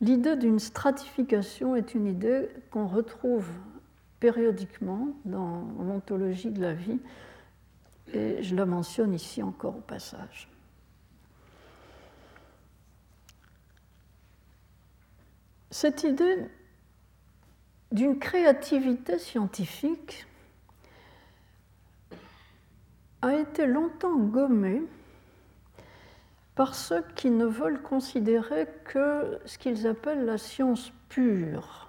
[0.00, 3.48] L'idée d'une stratification est une idée qu'on retrouve
[4.20, 6.98] périodiquement dans l'ontologie de la vie,
[8.12, 10.48] et je la mentionne ici encore au passage.
[15.70, 16.46] Cette idée
[17.92, 20.26] d'une créativité scientifique
[23.22, 24.82] a été longtemps gommée
[26.54, 31.85] par ceux qui ne veulent considérer que ce qu'ils appellent la science pure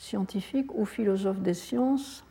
[0.00, 2.24] scientifique ou philosophe des sciences,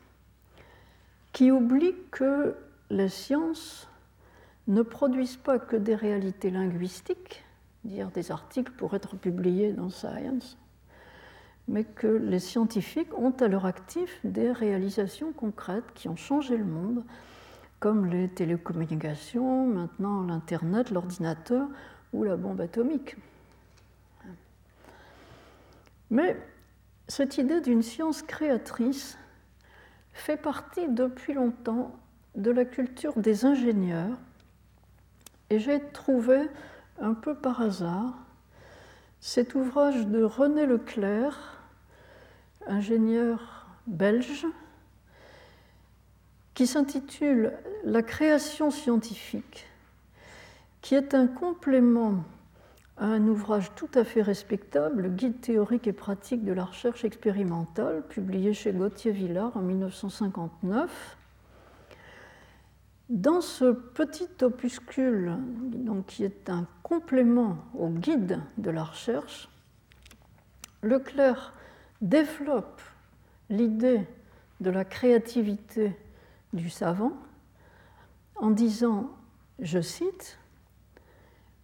[1.31, 2.55] qui oublie que
[2.89, 3.87] les sciences
[4.67, 7.45] ne produisent pas que des réalités linguistiques,
[7.83, 10.57] dire des articles pour être publiés dans Science,
[11.67, 16.65] mais que les scientifiques ont à leur actif des réalisations concrètes qui ont changé le
[16.65, 17.03] monde,
[17.79, 21.67] comme les télécommunications, maintenant l'Internet, l'ordinateur
[22.13, 23.15] ou la bombe atomique.
[26.09, 26.35] Mais
[27.09, 29.17] cette idée d'une science créatrice
[30.13, 31.95] fait partie depuis longtemps
[32.35, 34.15] de la culture des ingénieurs
[35.49, 36.47] et j'ai trouvé
[37.01, 38.13] un peu par hasard
[39.19, 41.59] cet ouvrage de René Leclerc,
[42.67, 44.45] ingénieur belge,
[46.53, 49.67] qui s'intitule La création scientifique,
[50.81, 52.23] qui est un complément
[52.99, 58.03] un ouvrage tout à fait respectable, le Guide théorique et pratique de la recherche expérimentale,
[58.07, 61.17] publié chez Gauthier Villard en 1959.
[63.09, 65.37] Dans ce petit opuscule,
[65.73, 69.49] donc, qui est un complément au guide de la recherche,
[70.83, 71.53] Leclerc
[72.01, 72.81] développe
[73.49, 74.05] l'idée
[74.59, 75.95] de la créativité
[76.53, 77.13] du savant
[78.35, 79.09] en disant,
[79.59, 80.37] je cite,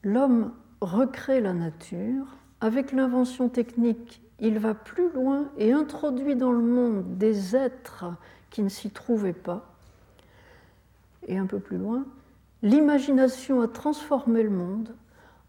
[0.05, 2.25] L'homme recrée la nature.
[2.61, 8.05] Avec l'invention technique, il va plus loin et introduit dans le monde des êtres
[8.49, 9.73] qui ne s'y trouvaient pas.
[11.27, 12.05] Et un peu plus loin,
[12.61, 14.95] l'imagination a transformé le monde.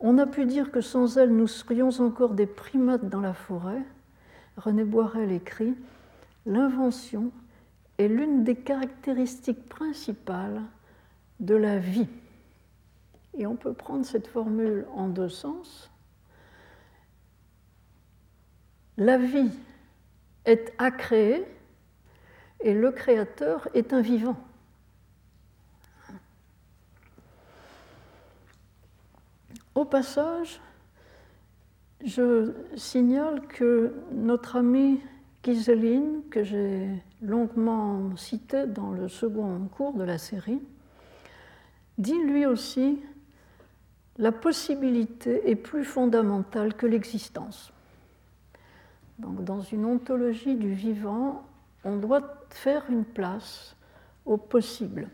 [0.01, 3.83] On a pu dire que sans elle, nous serions encore des primates dans la forêt.
[4.57, 5.75] René Boirel écrit
[6.45, 7.31] L'invention
[7.99, 10.63] est l'une des caractéristiques principales
[11.41, 12.09] de la vie.
[13.37, 15.91] Et on peut prendre cette formule en deux sens.
[18.97, 19.51] La vie
[20.47, 21.45] est à créer
[22.61, 24.37] et le créateur est un vivant.
[29.75, 30.59] Au passage,
[32.03, 35.01] je signale que notre ami
[35.45, 36.89] Giseline, que j'ai
[37.21, 40.63] longuement cité dans le second cours de la série,
[41.99, 42.99] dit lui aussi
[44.19, 47.73] la possibilité est plus fondamentale que l'existence.
[49.19, 51.47] Donc, dans une ontologie du vivant,
[51.85, 53.77] on doit faire une place
[54.25, 55.09] au possible.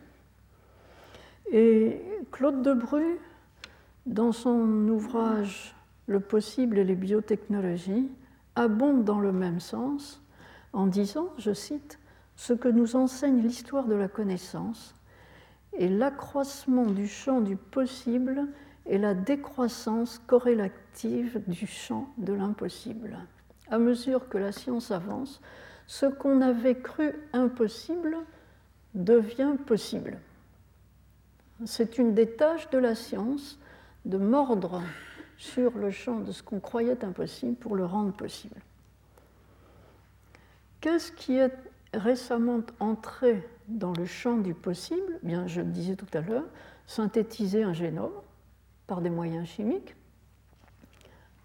[1.50, 3.18] Et Claude Debru,
[4.06, 5.74] dans son ouvrage
[6.06, 8.10] Le possible et les biotechnologies,
[8.56, 10.20] abonde dans le même sens
[10.72, 11.98] en disant, je cite,
[12.34, 14.94] Ce que nous enseigne l'histoire de la connaissance
[15.78, 18.48] est l'accroissement du champ du possible
[18.86, 23.18] et la décroissance corrélative du champ de l'impossible.
[23.70, 25.40] À mesure que la science avance,
[25.86, 28.16] ce qu'on avait cru impossible
[28.94, 30.18] devient possible.
[31.64, 33.58] C'est une des tâches de la science
[34.04, 34.82] de mordre
[35.36, 38.60] sur le champ de ce qu'on croyait impossible pour le rendre possible.
[40.80, 41.52] Qu'est-ce qui est
[41.94, 45.18] récemment entré dans le champ du possible?
[45.22, 46.46] Bien, je le disais tout à l'heure,
[46.86, 48.12] synthétiser un génome,
[49.00, 49.94] des moyens chimiques.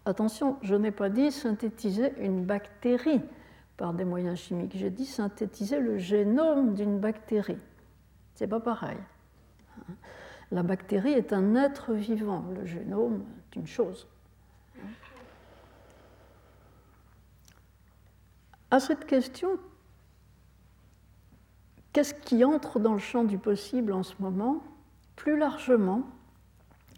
[0.06, 3.22] Attention, je n'ai pas dit synthétiser une bactérie
[3.76, 7.60] par des moyens chimiques, j'ai dit synthétiser le génome d'une bactérie.
[8.34, 8.98] C'est pas pareil.
[10.52, 14.08] La bactérie est un être vivant, le génome est une chose.
[18.72, 19.60] À cette question,
[21.94, 24.64] qu'est-ce qui entre dans le champ du possible en ce moment?
[25.16, 26.04] Plus largement,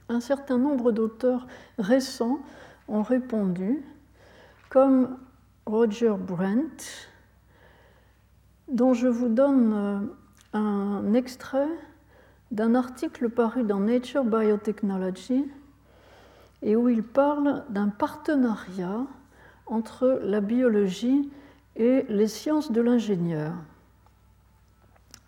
[0.10, 1.48] un certain nombre d'auteurs
[1.78, 2.40] récents
[2.88, 3.84] ont répondu,
[4.70, 5.18] comme
[5.66, 7.08] Roger Brent,
[8.68, 10.00] dont je vous donne euh,
[10.54, 11.70] un extrait
[12.52, 15.46] d'un article paru dans Nature Biotechnology
[16.62, 19.06] et où il parle d'un partenariat
[19.68, 21.32] entre la biologie
[21.76, 23.54] et les sciences de l'ingénieur.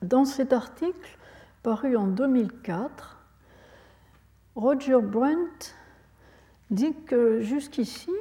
[0.01, 1.17] Dans cet article,
[1.61, 3.20] paru en 2004,
[4.55, 5.75] Roger Brent
[6.71, 8.11] dit que jusqu'ici,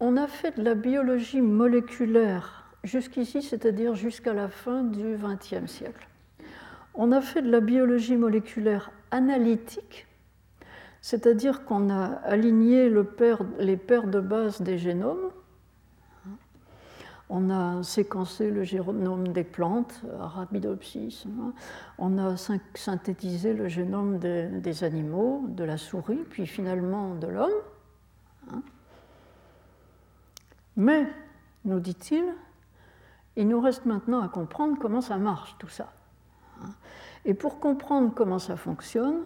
[0.00, 6.08] on a fait de la biologie moléculaire, jusqu'ici, c'est-à-dire jusqu'à la fin du XXe siècle.
[6.94, 10.06] On a fait de la biologie moléculaire analytique,
[11.02, 12.90] c'est-à-dire qu'on a aligné
[13.58, 15.30] les paires de base des génomes,
[17.34, 21.24] on a séquencé le génome des plantes, Arabidopsis.
[21.26, 21.54] Hein.
[21.96, 27.50] On a synthétisé le génome des, animaux, de la souris, puis finalement de l'homme.
[28.52, 28.62] Hein.
[30.76, 31.06] Mais,
[31.64, 32.22] nous dit-il,
[33.36, 35.90] il nous reste maintenant à comprendre comment ça marche tout ça.
[36.62, 36.68] Hein.
[37.24, 39.22] Et pour comprendre comment ça fonctionne,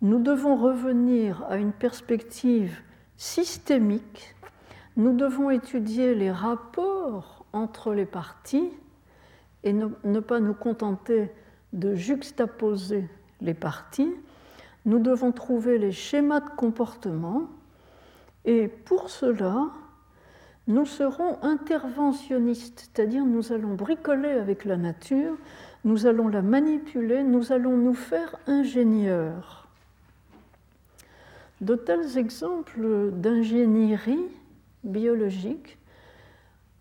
[0.00, 2.82] nous devons revenir à une perspective
[3.16, 4.36] systémique
[4.96, 8.70] nous devons étudier les rapports entre les parties
[9.64, 11.30] et ne, pas nous contenter
[11.72, 13.08] de juxtaposer
[13.40, 14.12] les parties.
[14.84, 17.48] Nous devons trouver les schémas de comportement
[18.44, 19.70] et pour cela,
[20.66, 25.36] nous serons interventionnistes, c'est-à-dire nous allons bricoler avec la nature,
[25.84, 29.68] nous allons la manipuler, nous allons nous faire ingénieurs.
[31.60, 34.28] De tels exemples d'ingénierie
[34.84, 35.78] biologiques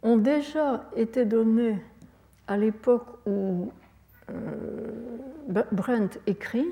[0.01, 1.81] ont déjà été donnés
[2.47, 3.71] à l'époque où
[4.29, 6.67] euh, Brent écrit,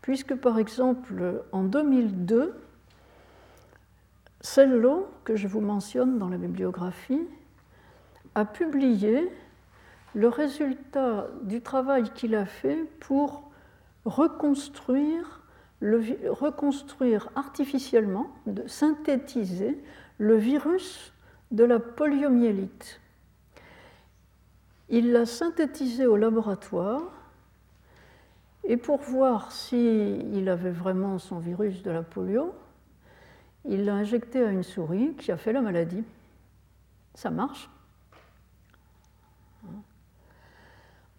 [0.00, 2.54] puisque par exemple en 2002,
[4.40, 7.22] Cello, que je vous mentionne dans la bibliographie,
[8.34, 9.30] a publié
[10.14, 13.50] le résultat du travail qu'il a fait pour
[14.04, 15.42] reconstruire,
[15.80, 19.78] reconstruire artificiellement, de synthétiser
[20.22, 21.12] le virus
[21.50, 23.00] de la poliomyélite.
[24.88, 27.02] Il l'a synthétisé au laboratoire
[28.62, 32.54] et pour voir s'il avait vraiment son virus de la polio,
[33.64, 36.04] il l'a injecté à une souris qui a fait la maladie.
[37.16, 37.68] Ça marche.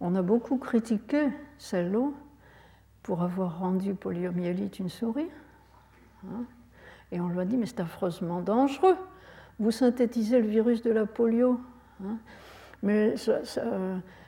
[0.00, 1.28] On a beaucoup critiqué
[1.58, 2.08] celle-là
[3.02, 5.28] pour avoir rendu poliomyélite une souris.
[7.14, 8.96] Et on lui a dit, mais c'est affreusement dangereux.
[9.60, 11.60] Vous synthétisez le virus de la polio.
[12.04, 12.18] Hein.
[12.82, 13.14] mais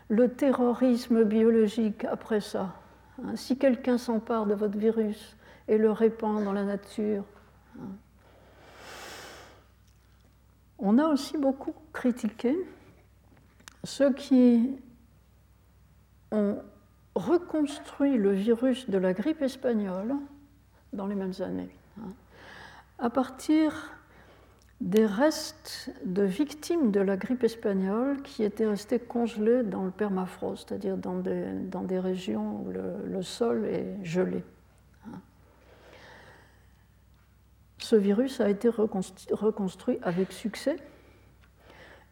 [0.09, 2.77] le terrorisme biologique après ça,
[3.21, 7.25] hein, si quelqu'un s'empare de votre virus et le répand dans la nature.
[7.77, 7.89] Hein.
[10.79, 12.57] On a aussi beaucoup critiqué
[13.83, 14.79] ceux qui
[16.31, 16.59] ont
[17.17, 20.15] reconstruit le virus de la grippe espagnole
[20.93, 21.77] dans les mêmes années
[22.99, 23.97] à partir
[24.81, 30.69] des restes de victimes de la grippe espagnole qui étaient restés congelés dans le permafrost,
[30.69, 34.43] c'est-à-dire dans des, dans des, régions où le, sol est gelé.
[37.79, 40.77] Ce virus a été reconstruit avec succès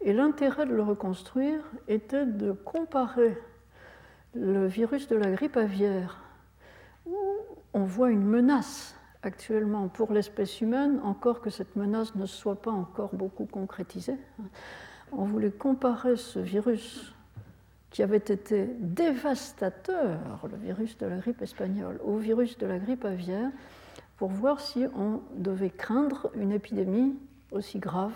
[0.01, 3.37] et l'intérêt de le reconstruire était de comparer
[4.35, 6.21] le virus de la grippe aviaire,
[7.07, 7.17] où
[7.73, 8.95] on voit une menace
[9.25, 14.17] actuellement pour l'espèce humaine, encore que cette menace ne soit pas encore beaucoup concrétisée.
[15.13, 17.15] On voulait comparer ce virus
[17.91, 20.19] qui avait été dévastateur,
[20.51, 23.51] le virus de la grippe espagnole, au virus de la grippe aviaire,
[24.17, 27.15] pour voir si on devait craindre une épidémie
[27.53, 28.15] aussi grave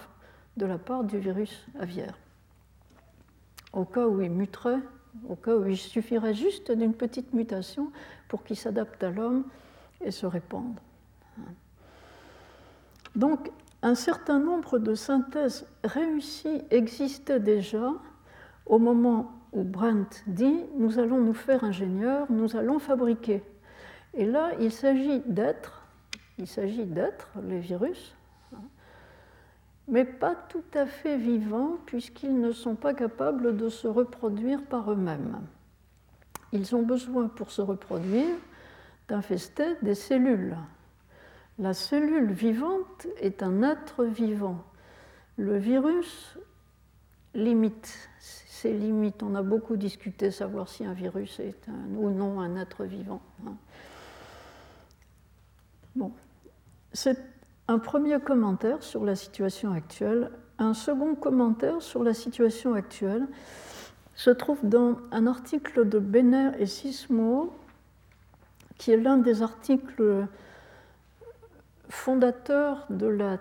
[0.57, 2.19] de la part du virus aviaire.
[3.73, 4.81] Au cas où il muterait,
[5.29, 7.93] au cas où il suffirait juste d'une petite mutation
[8.29, 9.45] pour qu'il s'adapte à l'homme
[10.05, 10.81] et se répande.
[13.17, 13.51] Donc,
[13.83, 17.93] un certain nombre de synthèses réussies existaient déjà
[18.67, 23.43] au moment où Brandt dit Nous allons nous faire ingénieurs, nous allons fabriquer.
[24.15, 25.83] Et là, il s'agit d'être,
[26.39, 28.15] il s'agit d'être les virus,
[29.87, 34.91] mais pas tout à fait vivants, puisqu'ils ne sont pas capables de se reproduire par
[34.93, 35.41] eux-mêmes.
[36.53, 38.37] ils ont besoin pour se reproduire
[39.09, 40.57] d'infester des cellules.
[41.59, 44.65] La cellule vivante est un être vivant.
[45.37, 46.39] Le virus
[47.35, 49.23] limite ses limites.
[49.23, 53.21] On a beaucoup discuté savoir si un virus est ou non un être vivant.
[53.45, 53.55] Hein.
[55.97, 56.13] Bon,
[56.93, 57.19] c'est
[57.67, 60.31] un premier commentaire sur la situation actuelle.
[60.59, 63.27] Un second commentaire sur la situation actuelle
[64.15, 67.53] se trouve dans un article de Benner et Sismo,
[68.77, 70.29] qui est l'un des articles
[71.89, 73.39] fondateurs de la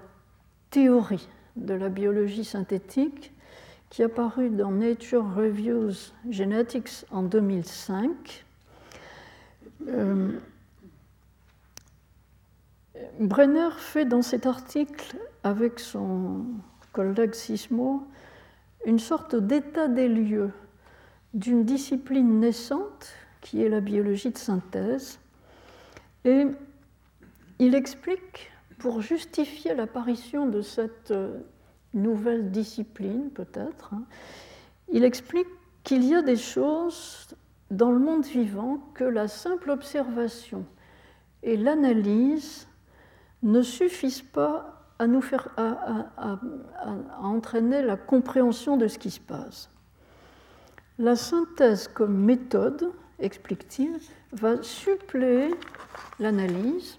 [0.70, 3.34] théorie de la biologie synthétique,
[3.90, 8.46] qui est paru dans Nature Reviews Genetics en 2005.
[9.88, 10.32] Euh,
[13.20, 16.46] Brenner fait dans cet article, avec son
[16.92, 18.08] collègue Sismo,
[18.86, 20.52] une sorte d'état des lieux
[21.34, 25.20] d'une discipline naissante qui est la biologie de synthèse.
[26.26, 26.46] Et
[27.60, 31.14] il explique, pour justifier l'apparition de cette
[31.94, 34.04] nouvelle discipline peut-être, hein,
[34.92, 35.48] il explique
[35.84, 37.28] qu'il y a des choses
[37.72, 40.66] dans le monde vivant que la simple observation
[41.44, 42.68] et l'analyse
[43.44, 46.40] ne suffisent pas à nous faire à,
[47.22, 49.70] entraîner la compréhension de ce qui se passe.
[50.98, 54.00] La synthèse comme méthode, explique-t-il,
[54.32, 55.54] va suppléer
[56.20, 56.98] l'analyse,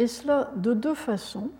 [0.00, 1.50] et cela de deux façons.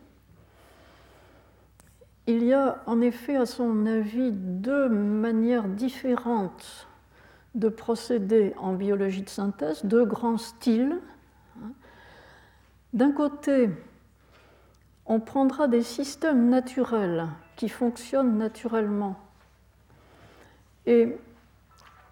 [2.26, 6.88] Il y a en effet, à son avis, deux manières différentes
[7.54, 10.98] de procéder en biologie de synthèse, deux grands styles
[12.92, 13.70] d'un côté,
[15.06, 19.16] on prendra des systèmes naturels qui fonctionnent naturellement
[20.86, 21.16] et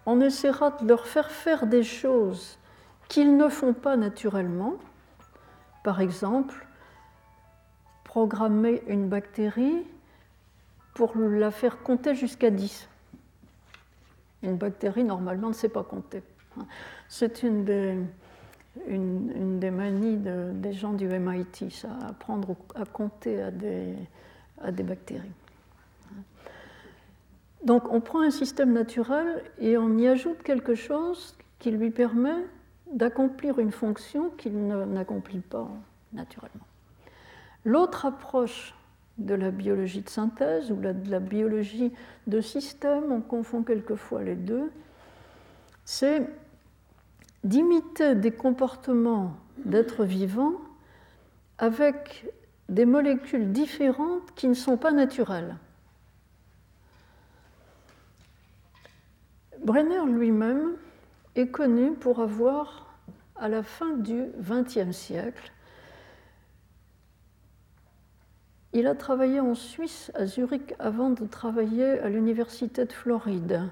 [0.05, 2.57] on essaiera de leur faire faire des choses
[3.09, 4.75] qu'ils ne font pas naturellement.
[5.83, 6.65] Par exemple,
[8.03, 9.85] programmer une bactérie
[10.93, 12.89] pour la faire compter jusqu'à 10.
[14.43, 16.23] Une bactérie, normalement, ne sait pas compter.
[17.07, 17.95] C'est une des,
[19.71, 25.31] manies des gens du MIT, ça, apprendre à compter à des bactéries.
[27.63, 32.45] Donc on prend un système naturel et on y ajoute quelque chose qui lui permet
[32.93, 35.69] d'accomplir une fonction qu'il n'accomplit pas
[36.13, 36.65] naturellement.
[37.65, 38.73] L'autre approche
[39.17, 41.91] de la biologie de synthèse ou de la biologie
[42.27, 44.71] de système, on confond quelquefois les deux,
[45.85, 46.27] c'est
[47.43, 49.35] d'imiter des comportements
[49.65, 50.53] d'êtres vivants
[51.57, 52.25] avec
[52.69, 55.57] des molécules différentes qui ne sont pas naturelles.
[59.63, 60.75] Brenner lui-même
[61.39, 62.95] est connu pour avoir,
[63.35, 65.51] à la fin du XXe siècle,
[68.73, 73.63] il a travaillé en Suisse, à Zurich, avant de travailler à l'Université de Floride.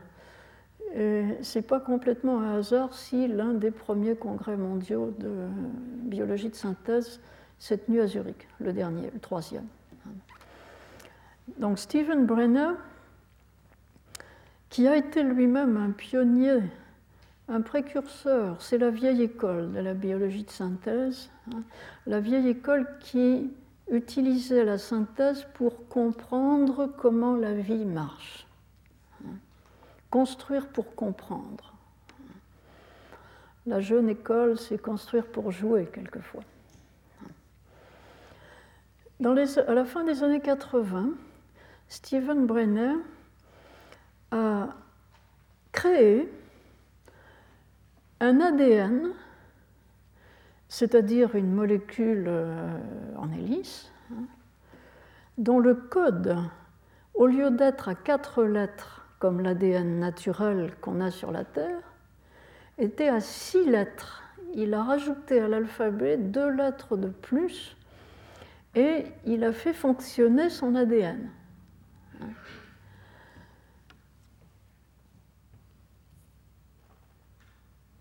[0.96, 5.48] Ce n'est pas complètement un hasard si l'un des premiers congrès mondiaux de
[6.04, 7.20] biologie de synthèse
[7.60, 9.68] s'est tenu à Zurich, le dernier, le troisième.
[11.60, 12.72] Donc Stephen Brenner,
[14.70, 16.60] qui a été lui-même un pionnier,
[17.50, 21.64] un précurseur, c'est la vieille école de la biologie de synthèse, hein,
[22.06, 23.50] la vieille école qui
[23.90, 28.46] utilisait la synthèse pour comprendre comment la vie marche.
[30.10, 31.74] Construire pour comprendre.
[33.66, 36.44] La jeune école, c'est construire pour jouer quelquefois.
[39.20, 41.10] Les, à la fin des années 80,
[41.90, 42.94] Stephen Brenner
[44.32, 44.70] a
[45.72, 46.30] créé
[48.20, 49.12] un ADN,
[50.70, 52.78] c'est-à-dire une molécule euh,
[53.18, 54.24] en hélice, hein,
[55.38, 56.38] dont le code,
[57.14, 61.82] au lieu d'être à quatre lettres comme l'ADN naturel qu'on a sur la Terre,
[62.78, 64.24] était à six lettres.
[64.54, 67.76] Il a rajouté à l'alphabet deux lettres de plus
[68.76, 71.30] et il a fait fonctionner son ADN.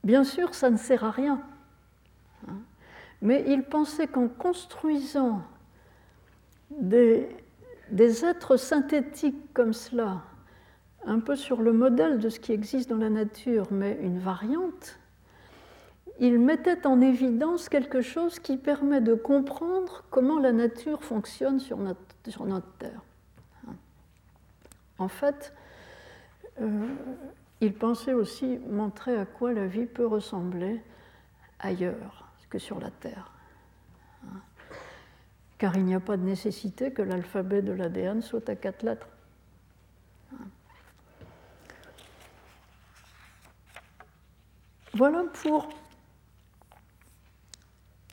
[0.06, 1.42] Bien sûr, ça ne sert à rien,
[3.22, 5.42] mais il pensait qu'en construisant
[6.70, 7.28] des,
[7.90, 10.22] êtres synthétiques comme cela,
[11.04, 14.96] un peu sur le modèle de ce qui existe dans la nature, mais une variante,
[16.20, 21.78] il mettait en évidence quelque chose qui permet de comprendre comment la nature fonctionne sur
[21.78, 22.00] notre,
[22.78, 23.02] Terre.
[24.98, 25.52] En fait,
[26.60, 26.86] euh,
[27.60, 30.82] il pensait aussi montrer à quoi la vie peut ressembler
[31.58, 33.32] ailleurs que sur la Terre.
[35.58, 39.08] Car il n'y a pas de nécessité que l'alphabet de l'ADN soit à quatre lettres.
[44.92, 45.68] Voilà pour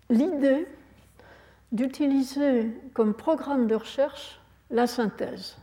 [0.10, 0.68] l'idée
[1.72, 4.40] d'utiliser comme programme de recherche
[4.70, 5.58] la synthèse.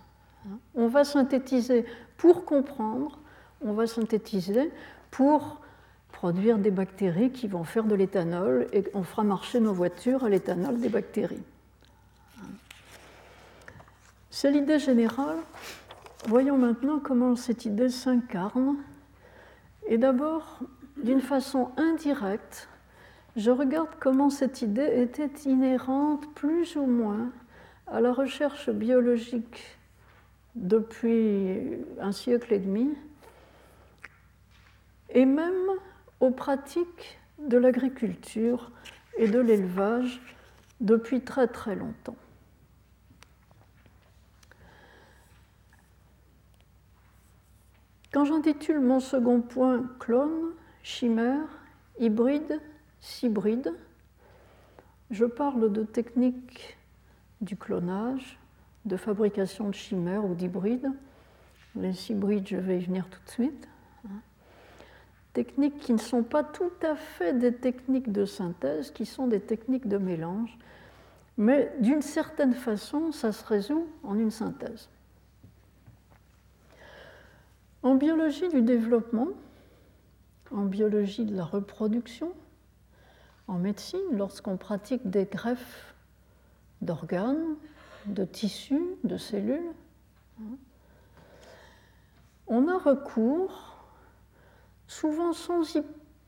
[0.74, 1.84] On va synthétiser
[2.16, 3.19] pour comprendre,
[3.62, 4.70] on va synthétiser
[5.10, 5.60] pour
[6.12, 10.28] produire des bactéries qui vont faire de l'éthanol et on fera marcher nos voitures à
[10.28, 11.42] l'éthanol des bactéries.
[14.30, 15.38] C'est l'idée générale.
[16.26, 18.76] Voyons maintenant comment cette idée s'incarne.
[19.88, 20.60] Et d'abord,
[21.02, 22.68] d'une façon indirecte,
[23.36, 27.30] je regarde comment cette idée était inhérente plus ou moins
[27.86, 29.78] à la recherche biologique
[30.54, 32.94] depuis un siècle et demi,
[35.12, 35.68] et même
[36.20, 38.70] aux pratiques de l'agriculture
[39.16, 40.20] et de l'élevage
[40.80, 42.16] depuis très très longtemps.
[48.12, 50.52] Quand j'intitule mon second point clone,
[50.82, 51.46] chimère,
[51.98, 52.60] hybride,
[53.00, 53.72] cybride,
[55.10, 56.76] je parle de techniques
[57.40, 58.38] du clonage,
[58.84, 60.90] de fabrication de chimères ou d'hybrides.
[61.76, 63.68] Les hybrides, je vais y venir tout de suite.
[65.32, 69.40] Techniques qui ne sont pas tout à fait des techniques de synthèse, qui sont des
[69.40, 70.58] techniques de mélange,
[71.36, 74.88] mais d'une certaine façon, ça se résout en une synthèse.
[77.82, 79.28] En biologie du développement,
[80.50, 82.32] en biologie de la reproduction,
[83.46, 85.94] en médecine, lorsqu'on pratique des greffes
[86.82, 87.56] d'organes,
[88.06, 89.72] de tissus, de cellules,
[90.40, 90.56] hein,
[92.46, 93.69] on a recours,
[94.90, 95.82] souvent sans y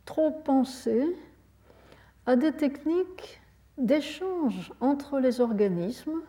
[0.04, 1.04] trop penser,
[2.26, 3.40] à des techniques
[3.76, 6.20] d'échange entre les organismes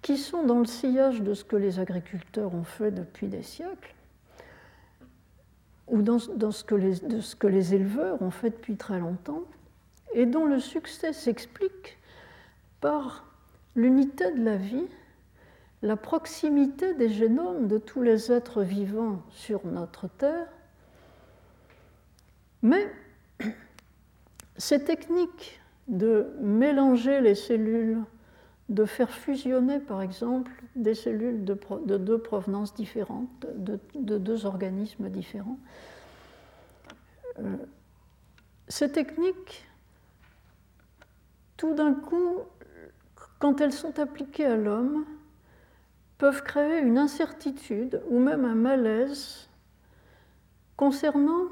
[0.00, 3.94] qui sont dans le sillage de ce que les agriculteurs ont fait depuis des siècles,
[5.88, 9.42] ou dans, ce que les, de ce que les éleveurs ont fait depuis très longtemps,
[10.14, 11.98] et dont le succès s'explique
[12.80, 13.24] par
[13.74, 14.86] l'unité de la vie,
[15.82, 20.46] la proximité des génomes de tous les êtres vivants sur notre Terre.
[22.62, 22.92] Mais
[24.56, 28.02] ces techniques de mélanger les cellules,
[28.68, 31.56] de faire fusionner par exemple des cellules de,
[31.96, 33.78] deux provenances différentes, de,
[34.18, 35.58] deux organismes différents,
[37.38, 37.56] euh,
[38.68, 39.66] ces techniques,
[41.56, 42.38] tout d'un coup,
[43.40, 45.04] quand elles sont appliquées à l'homme,
[46.18, 49.48] peuvent créer une incertitude ou même un malaise
[50.76, 51.46] concernant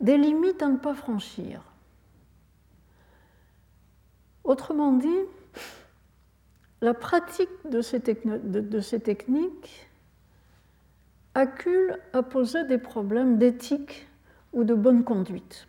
[0.00, 1.62] des limites à ne pas franchir.
[4.44, 5.20] Autrement dit,
[6.80, 8.00] la pratique de ces,
[9.00, 9.88] techniques
[11.34, 14.06] accule à poser des problèmes d'éthique
[14.52, 15.66] ou de bonne conduite.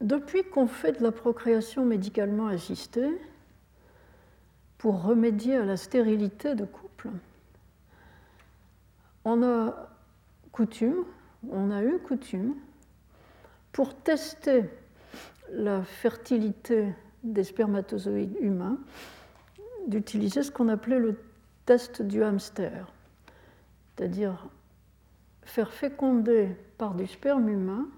[0.00, 3.10] Depuis qu'on fait de la procréation médicalement assistée,
[4.78, 6.89] pour remédier à la stérilité de couple,
[9.24, 9.88] on a
[11.82, 12.54] eu coutume,
[13.72, 14.64] pour tester
[15.50, 18.78] la fertilité des spermatozoïdes humains,
[19.86, 21.18] d'utiliser ce qu'on appelait le
[21.66, 22.92] test du hamster,
[23.96, 24.48] c'est-à-dire
[25.42, 27.88] faire féconder par du sperme humain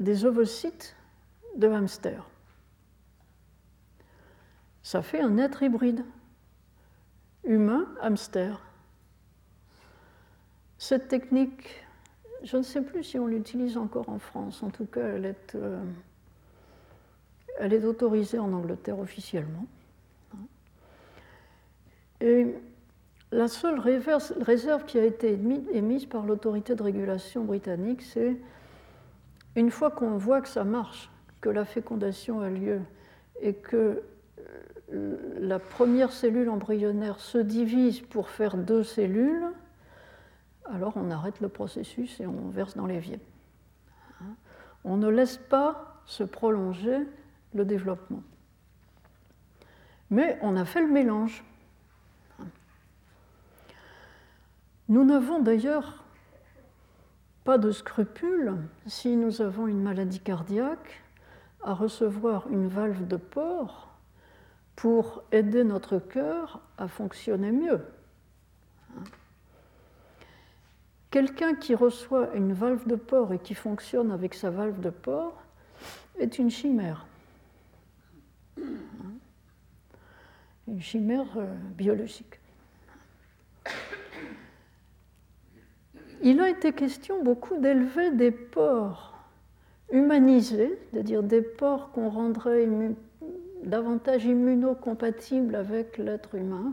[0.00, 0.96] des ovocytes
[1.56, 2.28] de hamster.
[4.82, 6.04] Ça fait un être hybride,
[7.44, 8.60] humain-hamster.
[10.82, 11.86] Cette technique,
[12.42, 15.54] je ne sais plus si on l'utilise encore en France, en tout cas elle est,
[15.54, 15.80] euh,
[17.88, 19.64] autorisée en Angleterre officiellement.
[22.20, 22.56] Et
[23.30, 25.38] la seule réserve qui a été
[25.72, 28.36] émise par l'autorité de régulation britannique, c'est
[29.54, 32.80] une fois qu'on voit que ça marche, que la fécondation a lieu
[33.40, 34.02] et que
[34.92, 39.52] euh, la première cellule embryonnaire se divise pour faire deux cellules,
[40.70, 43.20] alors on arrête le processus et on verse dans l'évier.
[44.20, 44.34] Hein?
[44.84, 46.98] On ne laisse pas se prolonger
[47.54, 48.22] le développement.
[50.10, 51.44] Mais on a fait le mélange.
[54.88, 56.04] Nous n'avons d'ailleurs
[57.44, 58.54] pas de scrupule
[58.86, 61.02] si nous avons une maladie cardiaque
[61.62, 63.88] à recevoir une valve de porc
[64.76, 67.80] pour aider notre cœur à fonctionner mieux.
[71.12, 75.34] Quelqu'un qui reçoit une valve de porc et qui fonctionne avec sa valve de porc
[76.18, 77.06] est une chimère.
[80.66, 82.40] Une chimère euh, biologique.
[86.22, 89.12] Il a été question beaucoup d'élever des porcs
[89.90, 92.66] humanisés, c'est-à-dire des porcs qu'on rendrait
[93.64, 96.72] davantage immunocompatibles avec l'être humain,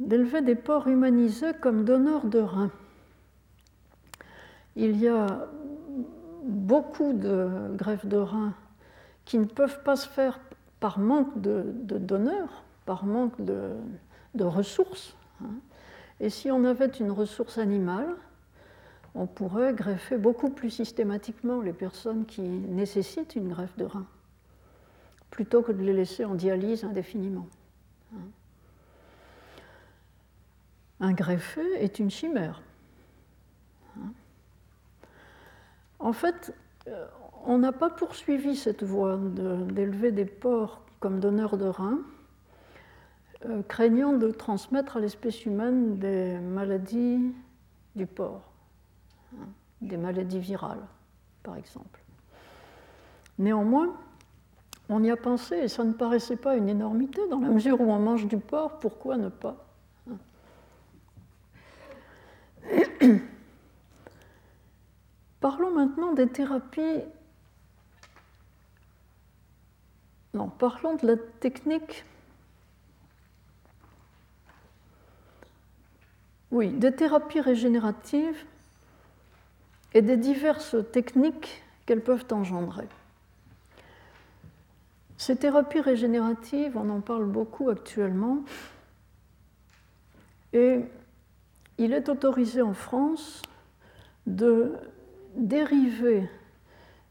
[0.00, 2.70] d'élever des porcs humanisés comme donneurs de reins.
[4.74, 5.46] Il y a
[6.42, 8.54] beaucoup de greffes de reins
[9.24, 10.40] qui ne peuvent pas se faire
[10.80, 11.62] par manque de,
[11.98, 13.74] donneurs, par manque de,
[14.38, 15.14] ressources.
[15.42, 15.50] Hein.
[16.18, 18.14] Et si on avait une ressource animale,
[19.14, 24.06] on pourrait greffer beaucoup plus systématiquement les personnes qui nécessitent une greffe de rein,
[25.30, 27.46] plutôt que de les laisser en dialyse indéfiniment.
[31.00, 32.62] Un greffé est une chimère.
[33.96, 34.12] Hein?
[35.98, 36.54] En fait,
[36.88, 37.06] euh,
[37.44, 42.00] on n'a pas poursuivi cette voie d'élever des porcs comme donneurs de reins,
[43.46, 47.32] euh, craignant de transmettre à l'espèce humaine des maladies
[47.96, 48.42] du porc,
[49.34, 49.46] hein,
[49.80, 50.86] des maladies virales,
[51.42, 52.00] par exemple.
[53.38, 53.96] Néanmoins,
[54.90, 57.90] on y a pensé et ça ne paraissait pas une énormité dans la mesure où
[57.90, 59.56] on mange du porc, pourquoi ne pas
[60.10, 60.16] hein.
[65.40, 67.00] Parlons maintenant des thérapies.
[70.34, 72.04] Non, parlons de la technique.
[76.50, 78.44] Oui, des thérapies régénératives
[79.94, 82.88] et des diverses techniques qu'elles peuvent engendrer.
[85.16, 88.38] Ces thérapies régénératives, on en parle beaucoup actuellement,
[90.52, 90.80] et
[91.80, 93.40] il est autorisé en France
[94.26, 94.74] de
[95.34, 96.28] dériver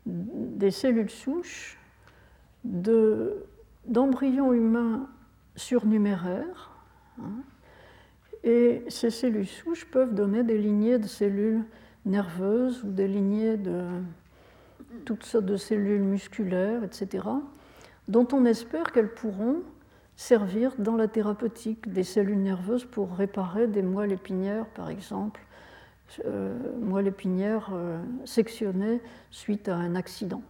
[0.05, 1.77] des cellules souches
[2.63, 5.09] d'embryons humains
[5.55, 6.69] surnuméraires.
[7.19, 7.41] Hein,
[8.43, 11.63] et ces cellules souches peuvent donner des lignées de cellules
[12.05, 13.85] nerveuses ou des lignées de
[15.03, 17.27] toutes sortes de cellules musculaires, etc.,
[18.07, 19.63] dont on espère qu'elles pourront
[20.19, 25.39] servir dans la thérapeutique des cellules nerveuses pour réparer des moelles épinières, par exemple,
[26.25, 28.99] euh, moelle épinière euh, sectionnée
[29.31, 30.41] suite à un accident.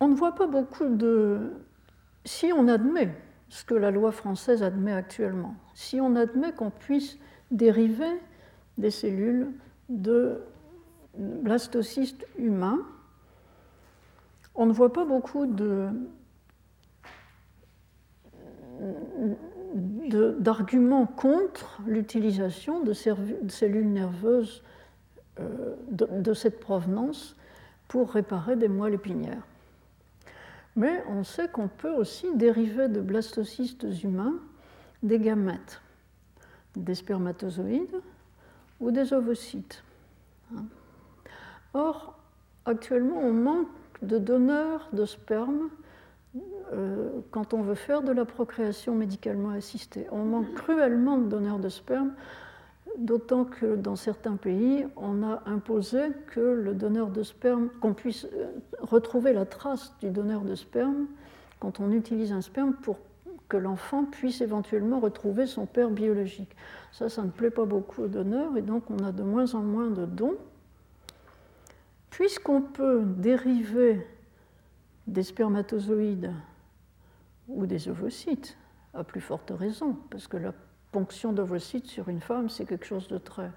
[0.00, 1.52] On ne voit pas beaucoup de...
[2.24, 3.10] Si on admet
[3.50, 7.18] ce que la loi française admet actuellement, si on admet qu'on puisse
[7.50, 8.22] dériver
[8.78, 9.52] des cellules
[9.90, 10.40] de
[11.18, 12.86] blastocystes humains,
[14.56, 15.88] on ne voit pas beaucoup de,
[20.38, 24.62] d'arguments contre l'utilisation de, cellules nerveuses
[25.40, 27.36] euh, de, cette provenance
[27.88, 29.46] pour réparer des moelles épinières.
[30.74, 34.34] Mais on sait qu'on peut aussi dériver de blastocystes humains
[35.02, 35.80] des gamètes,
[36.74, 38.00] des spermatozoïdes
[38.80, 39.82] ou des ovocytes.
[41.72, 42.18] Or,
[42.64, 43.68] actuellement, on manque
[44.02, 45.68] de donneurs de sperme
[46.72, 50.06] euh, quand on veut faire de la procréation médicalement assistée.
[50.10, 52.12] On manque cruellement de donneurs de sperme,
[52.98, 58.26] d'autant que dans certains pays, on a imposé que le donneur de sperme, qu'on puisse
[58.26, 58.46] euh,
[58.80, 61.06] retrouver la trace du donneur de sperme
[61.60, 62.98] quand on utilise un sperme pour
[63.48, 66.54] que l'enfant puisse éventuellement retrouver son père biologique.
[66.92, 69.60] Ça, ça ne plaît pas beaucoup aux donneurs et donc on a de moins en
[69.60, 70.36] moins de dons.
[72.16, 74.06] Puisqu'on peut dériver
[75.06, 76.32] des spermatozoïdes
[77.46, 78.56] ou des ovocytes,
[78.94, 80.54] à plus forte raison, parce que la
[80.92, 83.50] ponction d'ovocytes sur une femme, c'est quelque chose de très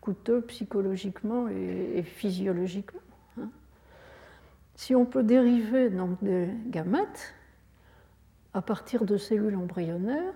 [0.00, 2.98] coûteux psychologiquement et, physiologiquement.
[3.38, 3.48] Hein.
[4.74, 7.32] Si on peut dériver donc des gamètes
[8.54, 10.34] à partir de cellules embryonnaires,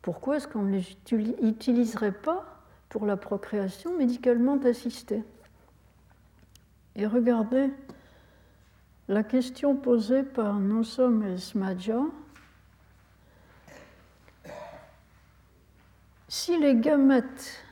[0.00, 0.96] pourquoi est-ce qu'on ne les
[1.42, 5.24] utiliserait pas pour la procréation médicalement assistée?
[6.96, 7.70] Et regardez
[9.08, 12.00] la question posée par Nous sommes Smadja,
[16.28, 17.64] si les gamètes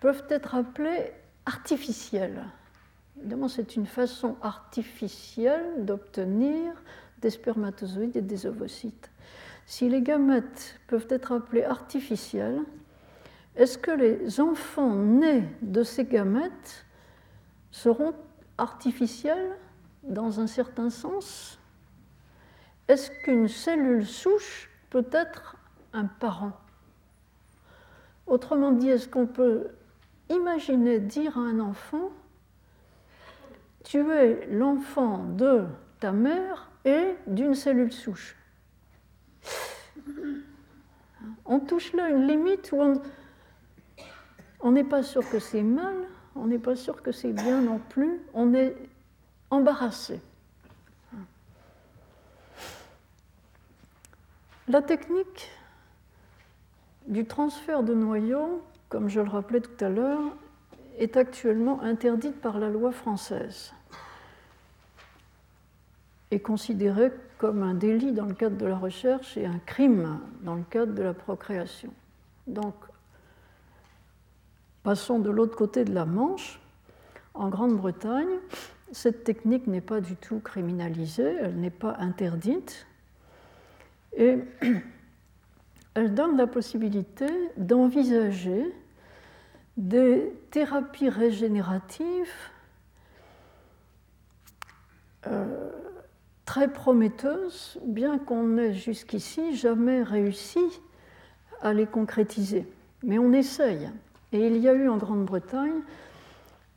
[0.00, 1.12] peuvent être appelées
[1.44, 2.44] artificielles,
[3.18, 6.72] évidemment c'est une façon artificielle d'obtenir
[7.20, 9.10] des spermatozoïdes et des ovocytes.
[9.66, 12.60] Si les gamètes peuvent être appelées artificielles,
[13.56, 16.86] est-ce que les enfants nés de ces gamètes
[17.70, 18.14] seront
[18.58, 19.56] artificiels
[20.02, 21.58] dans un certain sens,
[22.88, 25.56] est-ce qu'une cellule souche peut être
[25.92, 26.52] un parent?
[28.26, 29.68] Autrement dit, est-ce qu'on peut
[30.30, 32.10] imaginer dire à un enfant,
[33.84, 35.64] tu es l'enfant de
[36.00, 38.36] ta mère et d'une cellule souche
[41.44, 43.00] On touche là une limite où
[44.60, 45.94] on n'est pas sûr que c'est mal,
[46.38, 48.76] on n'est pas sûr que c'est bien non plus, on est
[49.50, 50.20] embarrassé.
[54.68, 55.50] La technique
[57.06, 60.22] du transfert de noyaux, comme je le rappelais tout à l'heure,
[60.98, 63.72] est actuellement interdite par la loi française
[66.30, 70.54] et considérée comme un délit dans le cadre de la recherche et un crime dans
[70.54, 71.92] le cadre de la procréation.
[72.46, 72.74] Donc,
[74.86, 76.60] passons de l'autre côté de la Manche.
[77.34, 78.38] En Grande-Bretagne,
[78.92, 82.86] cette technique n'est pas du tout criminalisée, elle n'est pas interdite.
[84.16, 84.38] Et
[85.94, 87.26] elle donne la possibilité
[87.56, 88.72] d'envisager
[89.76, 92.32] des thérapies régénératives
[95.26, 95.72] euh,
[96.44, 100.64] très prometteuses, bien qu'on n'ait jusqu'ici jamais réussi
[101.60, 102.68] à les concrétiser.
[103.02, 103.90] Mais on essaye.
[104.32, 105.80] Et il y a eu en Grande-Bretagne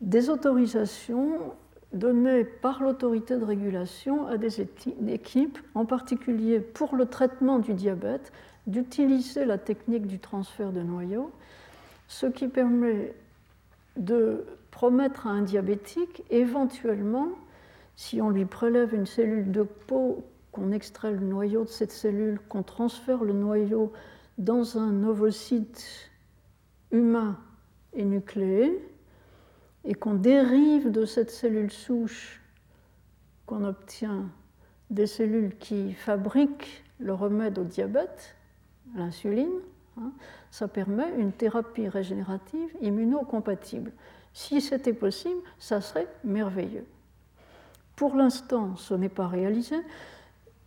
[0.02, 1.54] des autorisations
[1.94, 4.62] données par l'autorité de régulation à des
[5.08, 8.32] équipes, en particulier pour le traitement du diabète,
[8.68, 11.32] d'utiliser la technique du transfert de noyaux,
[12.08, 13.14] ce qui permet
[13.98, 17.30] de promettre à un diabétique, éventuellement,
[17.96, 22.40] si on lui prélève une cellule de peau, qu'on extrait le noyau de cette cellule,
[22.48, 23.92] qu'on transfère le noyau
[24.38, 26.09] dans un ovocyte
[26.92, 27.38] humain
[27.94, 28.84] et nucléé,
[29.86, 32.42] et qu'on dérive de cette cellule souche,
[33.46, 34.30] qu'on obtient
[34.90, 38.36] des cellules qui fabriquent le remède au diabète,
[38.96, 39.60] l'insuline,
[39.98, 40.12] hein,
[40.52, 43.92] ça permet une thérapie régénérative immunocompatible.
[44.34, 46.86] Si c'était possible, ça serait merveilleux.
[47.96, 49.76] Pour l'instant, ce n'est pas réalisé.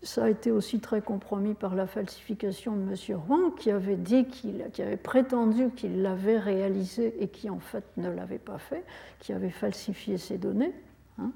[0.05, 3.20] Ça a été aussi très compromis par la falsification de M.
[3.28, 7.84] Wang, qui avait dit qu'il, qui avait prétendu qu'il l'avait réalisé et qui en fait
[7.96, 8.84] ne l'avait pas fait,
[9.20, 10.74] qui avait falsifié ses données.
[11.18, 11.30] Hein.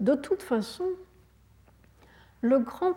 [0.00, 0.84] De toute façon,
[2.42, 2.92] le grand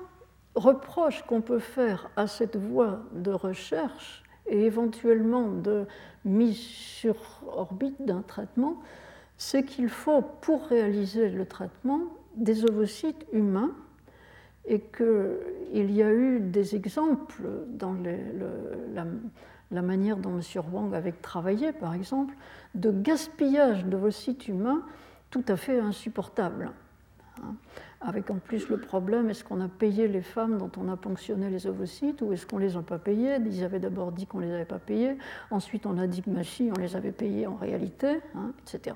[0.55, 5.85] reproche qu'on peut faire à cette voie de recherche et éventuellement de
[6.25, 7.15] mise sur
[7.47, 8.81] orbite d'un traitement,
[9.37, 12.01] c'est qu'il faut, pour réaliser le traitement,
[12.35, 13.71] des ovocytes humains
[14.67, 17.95] et qu'il y a eu des exemples dans
[19.71, 20.61] la, manière dont M.
[20.71, 22.35] Wang avait travaillé, par exemple,
[22.75, 24.83] de gaspillage d'ovocytes humains
[25.29, 26.71] tout à fait insupportable.
[27.41, 27.55] Hein
[28.01, 31.49] avec en plus le problème est-ce qu'on a payé les femmes dont on a ponctionné
[31.49, 33.37] les ovocytes ou est-ce qu'on ne les a pas payées?
[33.45, 35.17] Ils avaient d'abord dit qu'on ne les avait pas payées,
[35.51, 38.95] ensuite on a dit que machine, on les avait payées en réalité, hein, etc.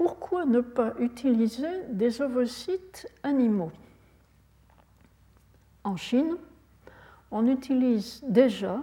[0.00, 3.70] Pourquoi ne pas utiliser des ovocytes animaux?
[5.84, 6.38] En Chine,
[7.30, 8.80] on utilise déjà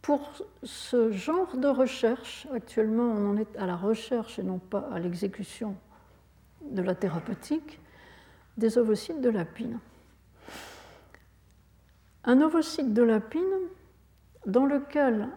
[0.00, 4.88] pour ce genre de recherche, actuellement on en est à la recherche et non pas
[4.94, 5.76] à l'exécution
[6.62, 7.78] de la thérapeutique,
[8.56, 9.78] des ovocytes de lapine.
[12.24, 13.42] Un ovocyte de lapine
[14.46, 15.28] dans lequel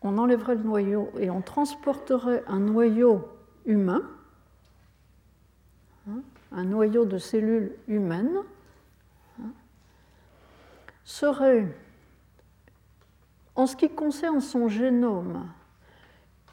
[0.00, 3.28] on enlèverait le noyau et on transporterait un noyau
[3.66, 4.02] humain,
[6.08, 8.38] hein, un noyau de cellules humaines,
[9.40, 9.50] hein,
[11.04, 11.66] serait
[13.54, 15.46] en ce qui concerne son génome,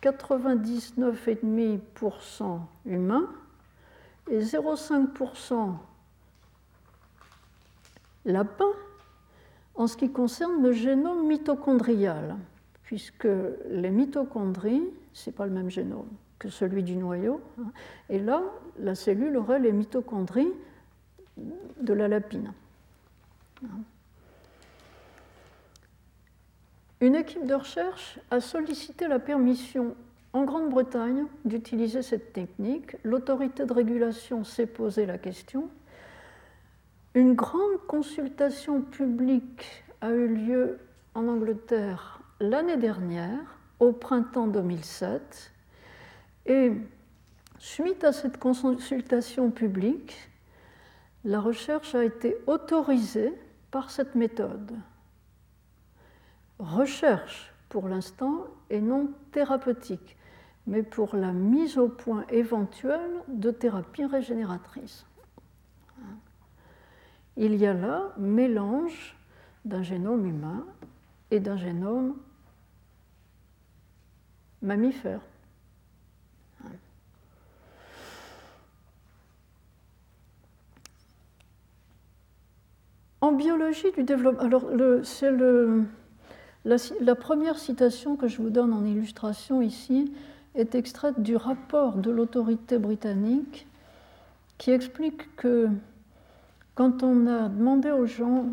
[0.02, 3.30] 99,5% humain
[4.30, 5.78] et 0,5%
[8.26, 8.66] lapin
[9.76, 12.36] en ce qui concerne le génome mitochondrial,
[12.84, 13.30] puisque
[13.70, 14.84] les mitochondries,
[15.14, 16.10] ce n'est pas le même génome
[16.40, 17.72] que celui du noyau, hein.
[18.10, 18.44] et là,
[18.80, 20.54] la cellule aurait les mitochondries
[21.82, 22.54] de la lapine.
[27.00, 29.96] Une équipe de recherche a sollicité la permission
[30.34, 32.96] en Grande-Bretagne d'utiliser cette technique.
[33.04, 35.70] L'autorité de régulation s'est posé la question.
[37.14, 40.80] Une grande consultation publique a eu lieu
[41.16, 45.52] en Angleterre l'année dernière, au printemps 2007.
[46.48, 46.72] Et
[47.60, 50.16] suite à cette consultation publique,
[51.24, 53.34] la recherche a été autorisée
[53.70, 54.74] par cette méthode
[56.60, 60.16] recherche pour l'instant et non thérapeutique.
[60.70, 65.06] mais pour la mise au point éventuelle de thérapies régénératrices.
[67.38, 69.16] Il y a là mélange
[69.64, 70.66] d'un génome humain
[71.32, 72.18] et d'un génome
[74.62, 75.22] mammifère.
[83.28, 84.64] En biologie du développement, alors
[85.04, 85.32] c'est
[86.64, 90.14] la, la, première citation que je vous donne en illustration ici
[90.56, 93.68] est extraite du rapport de l'autorité britannique
[94.58, 95.68] qui explique que
[96.74, 98.46] quand on a demandé aux gens,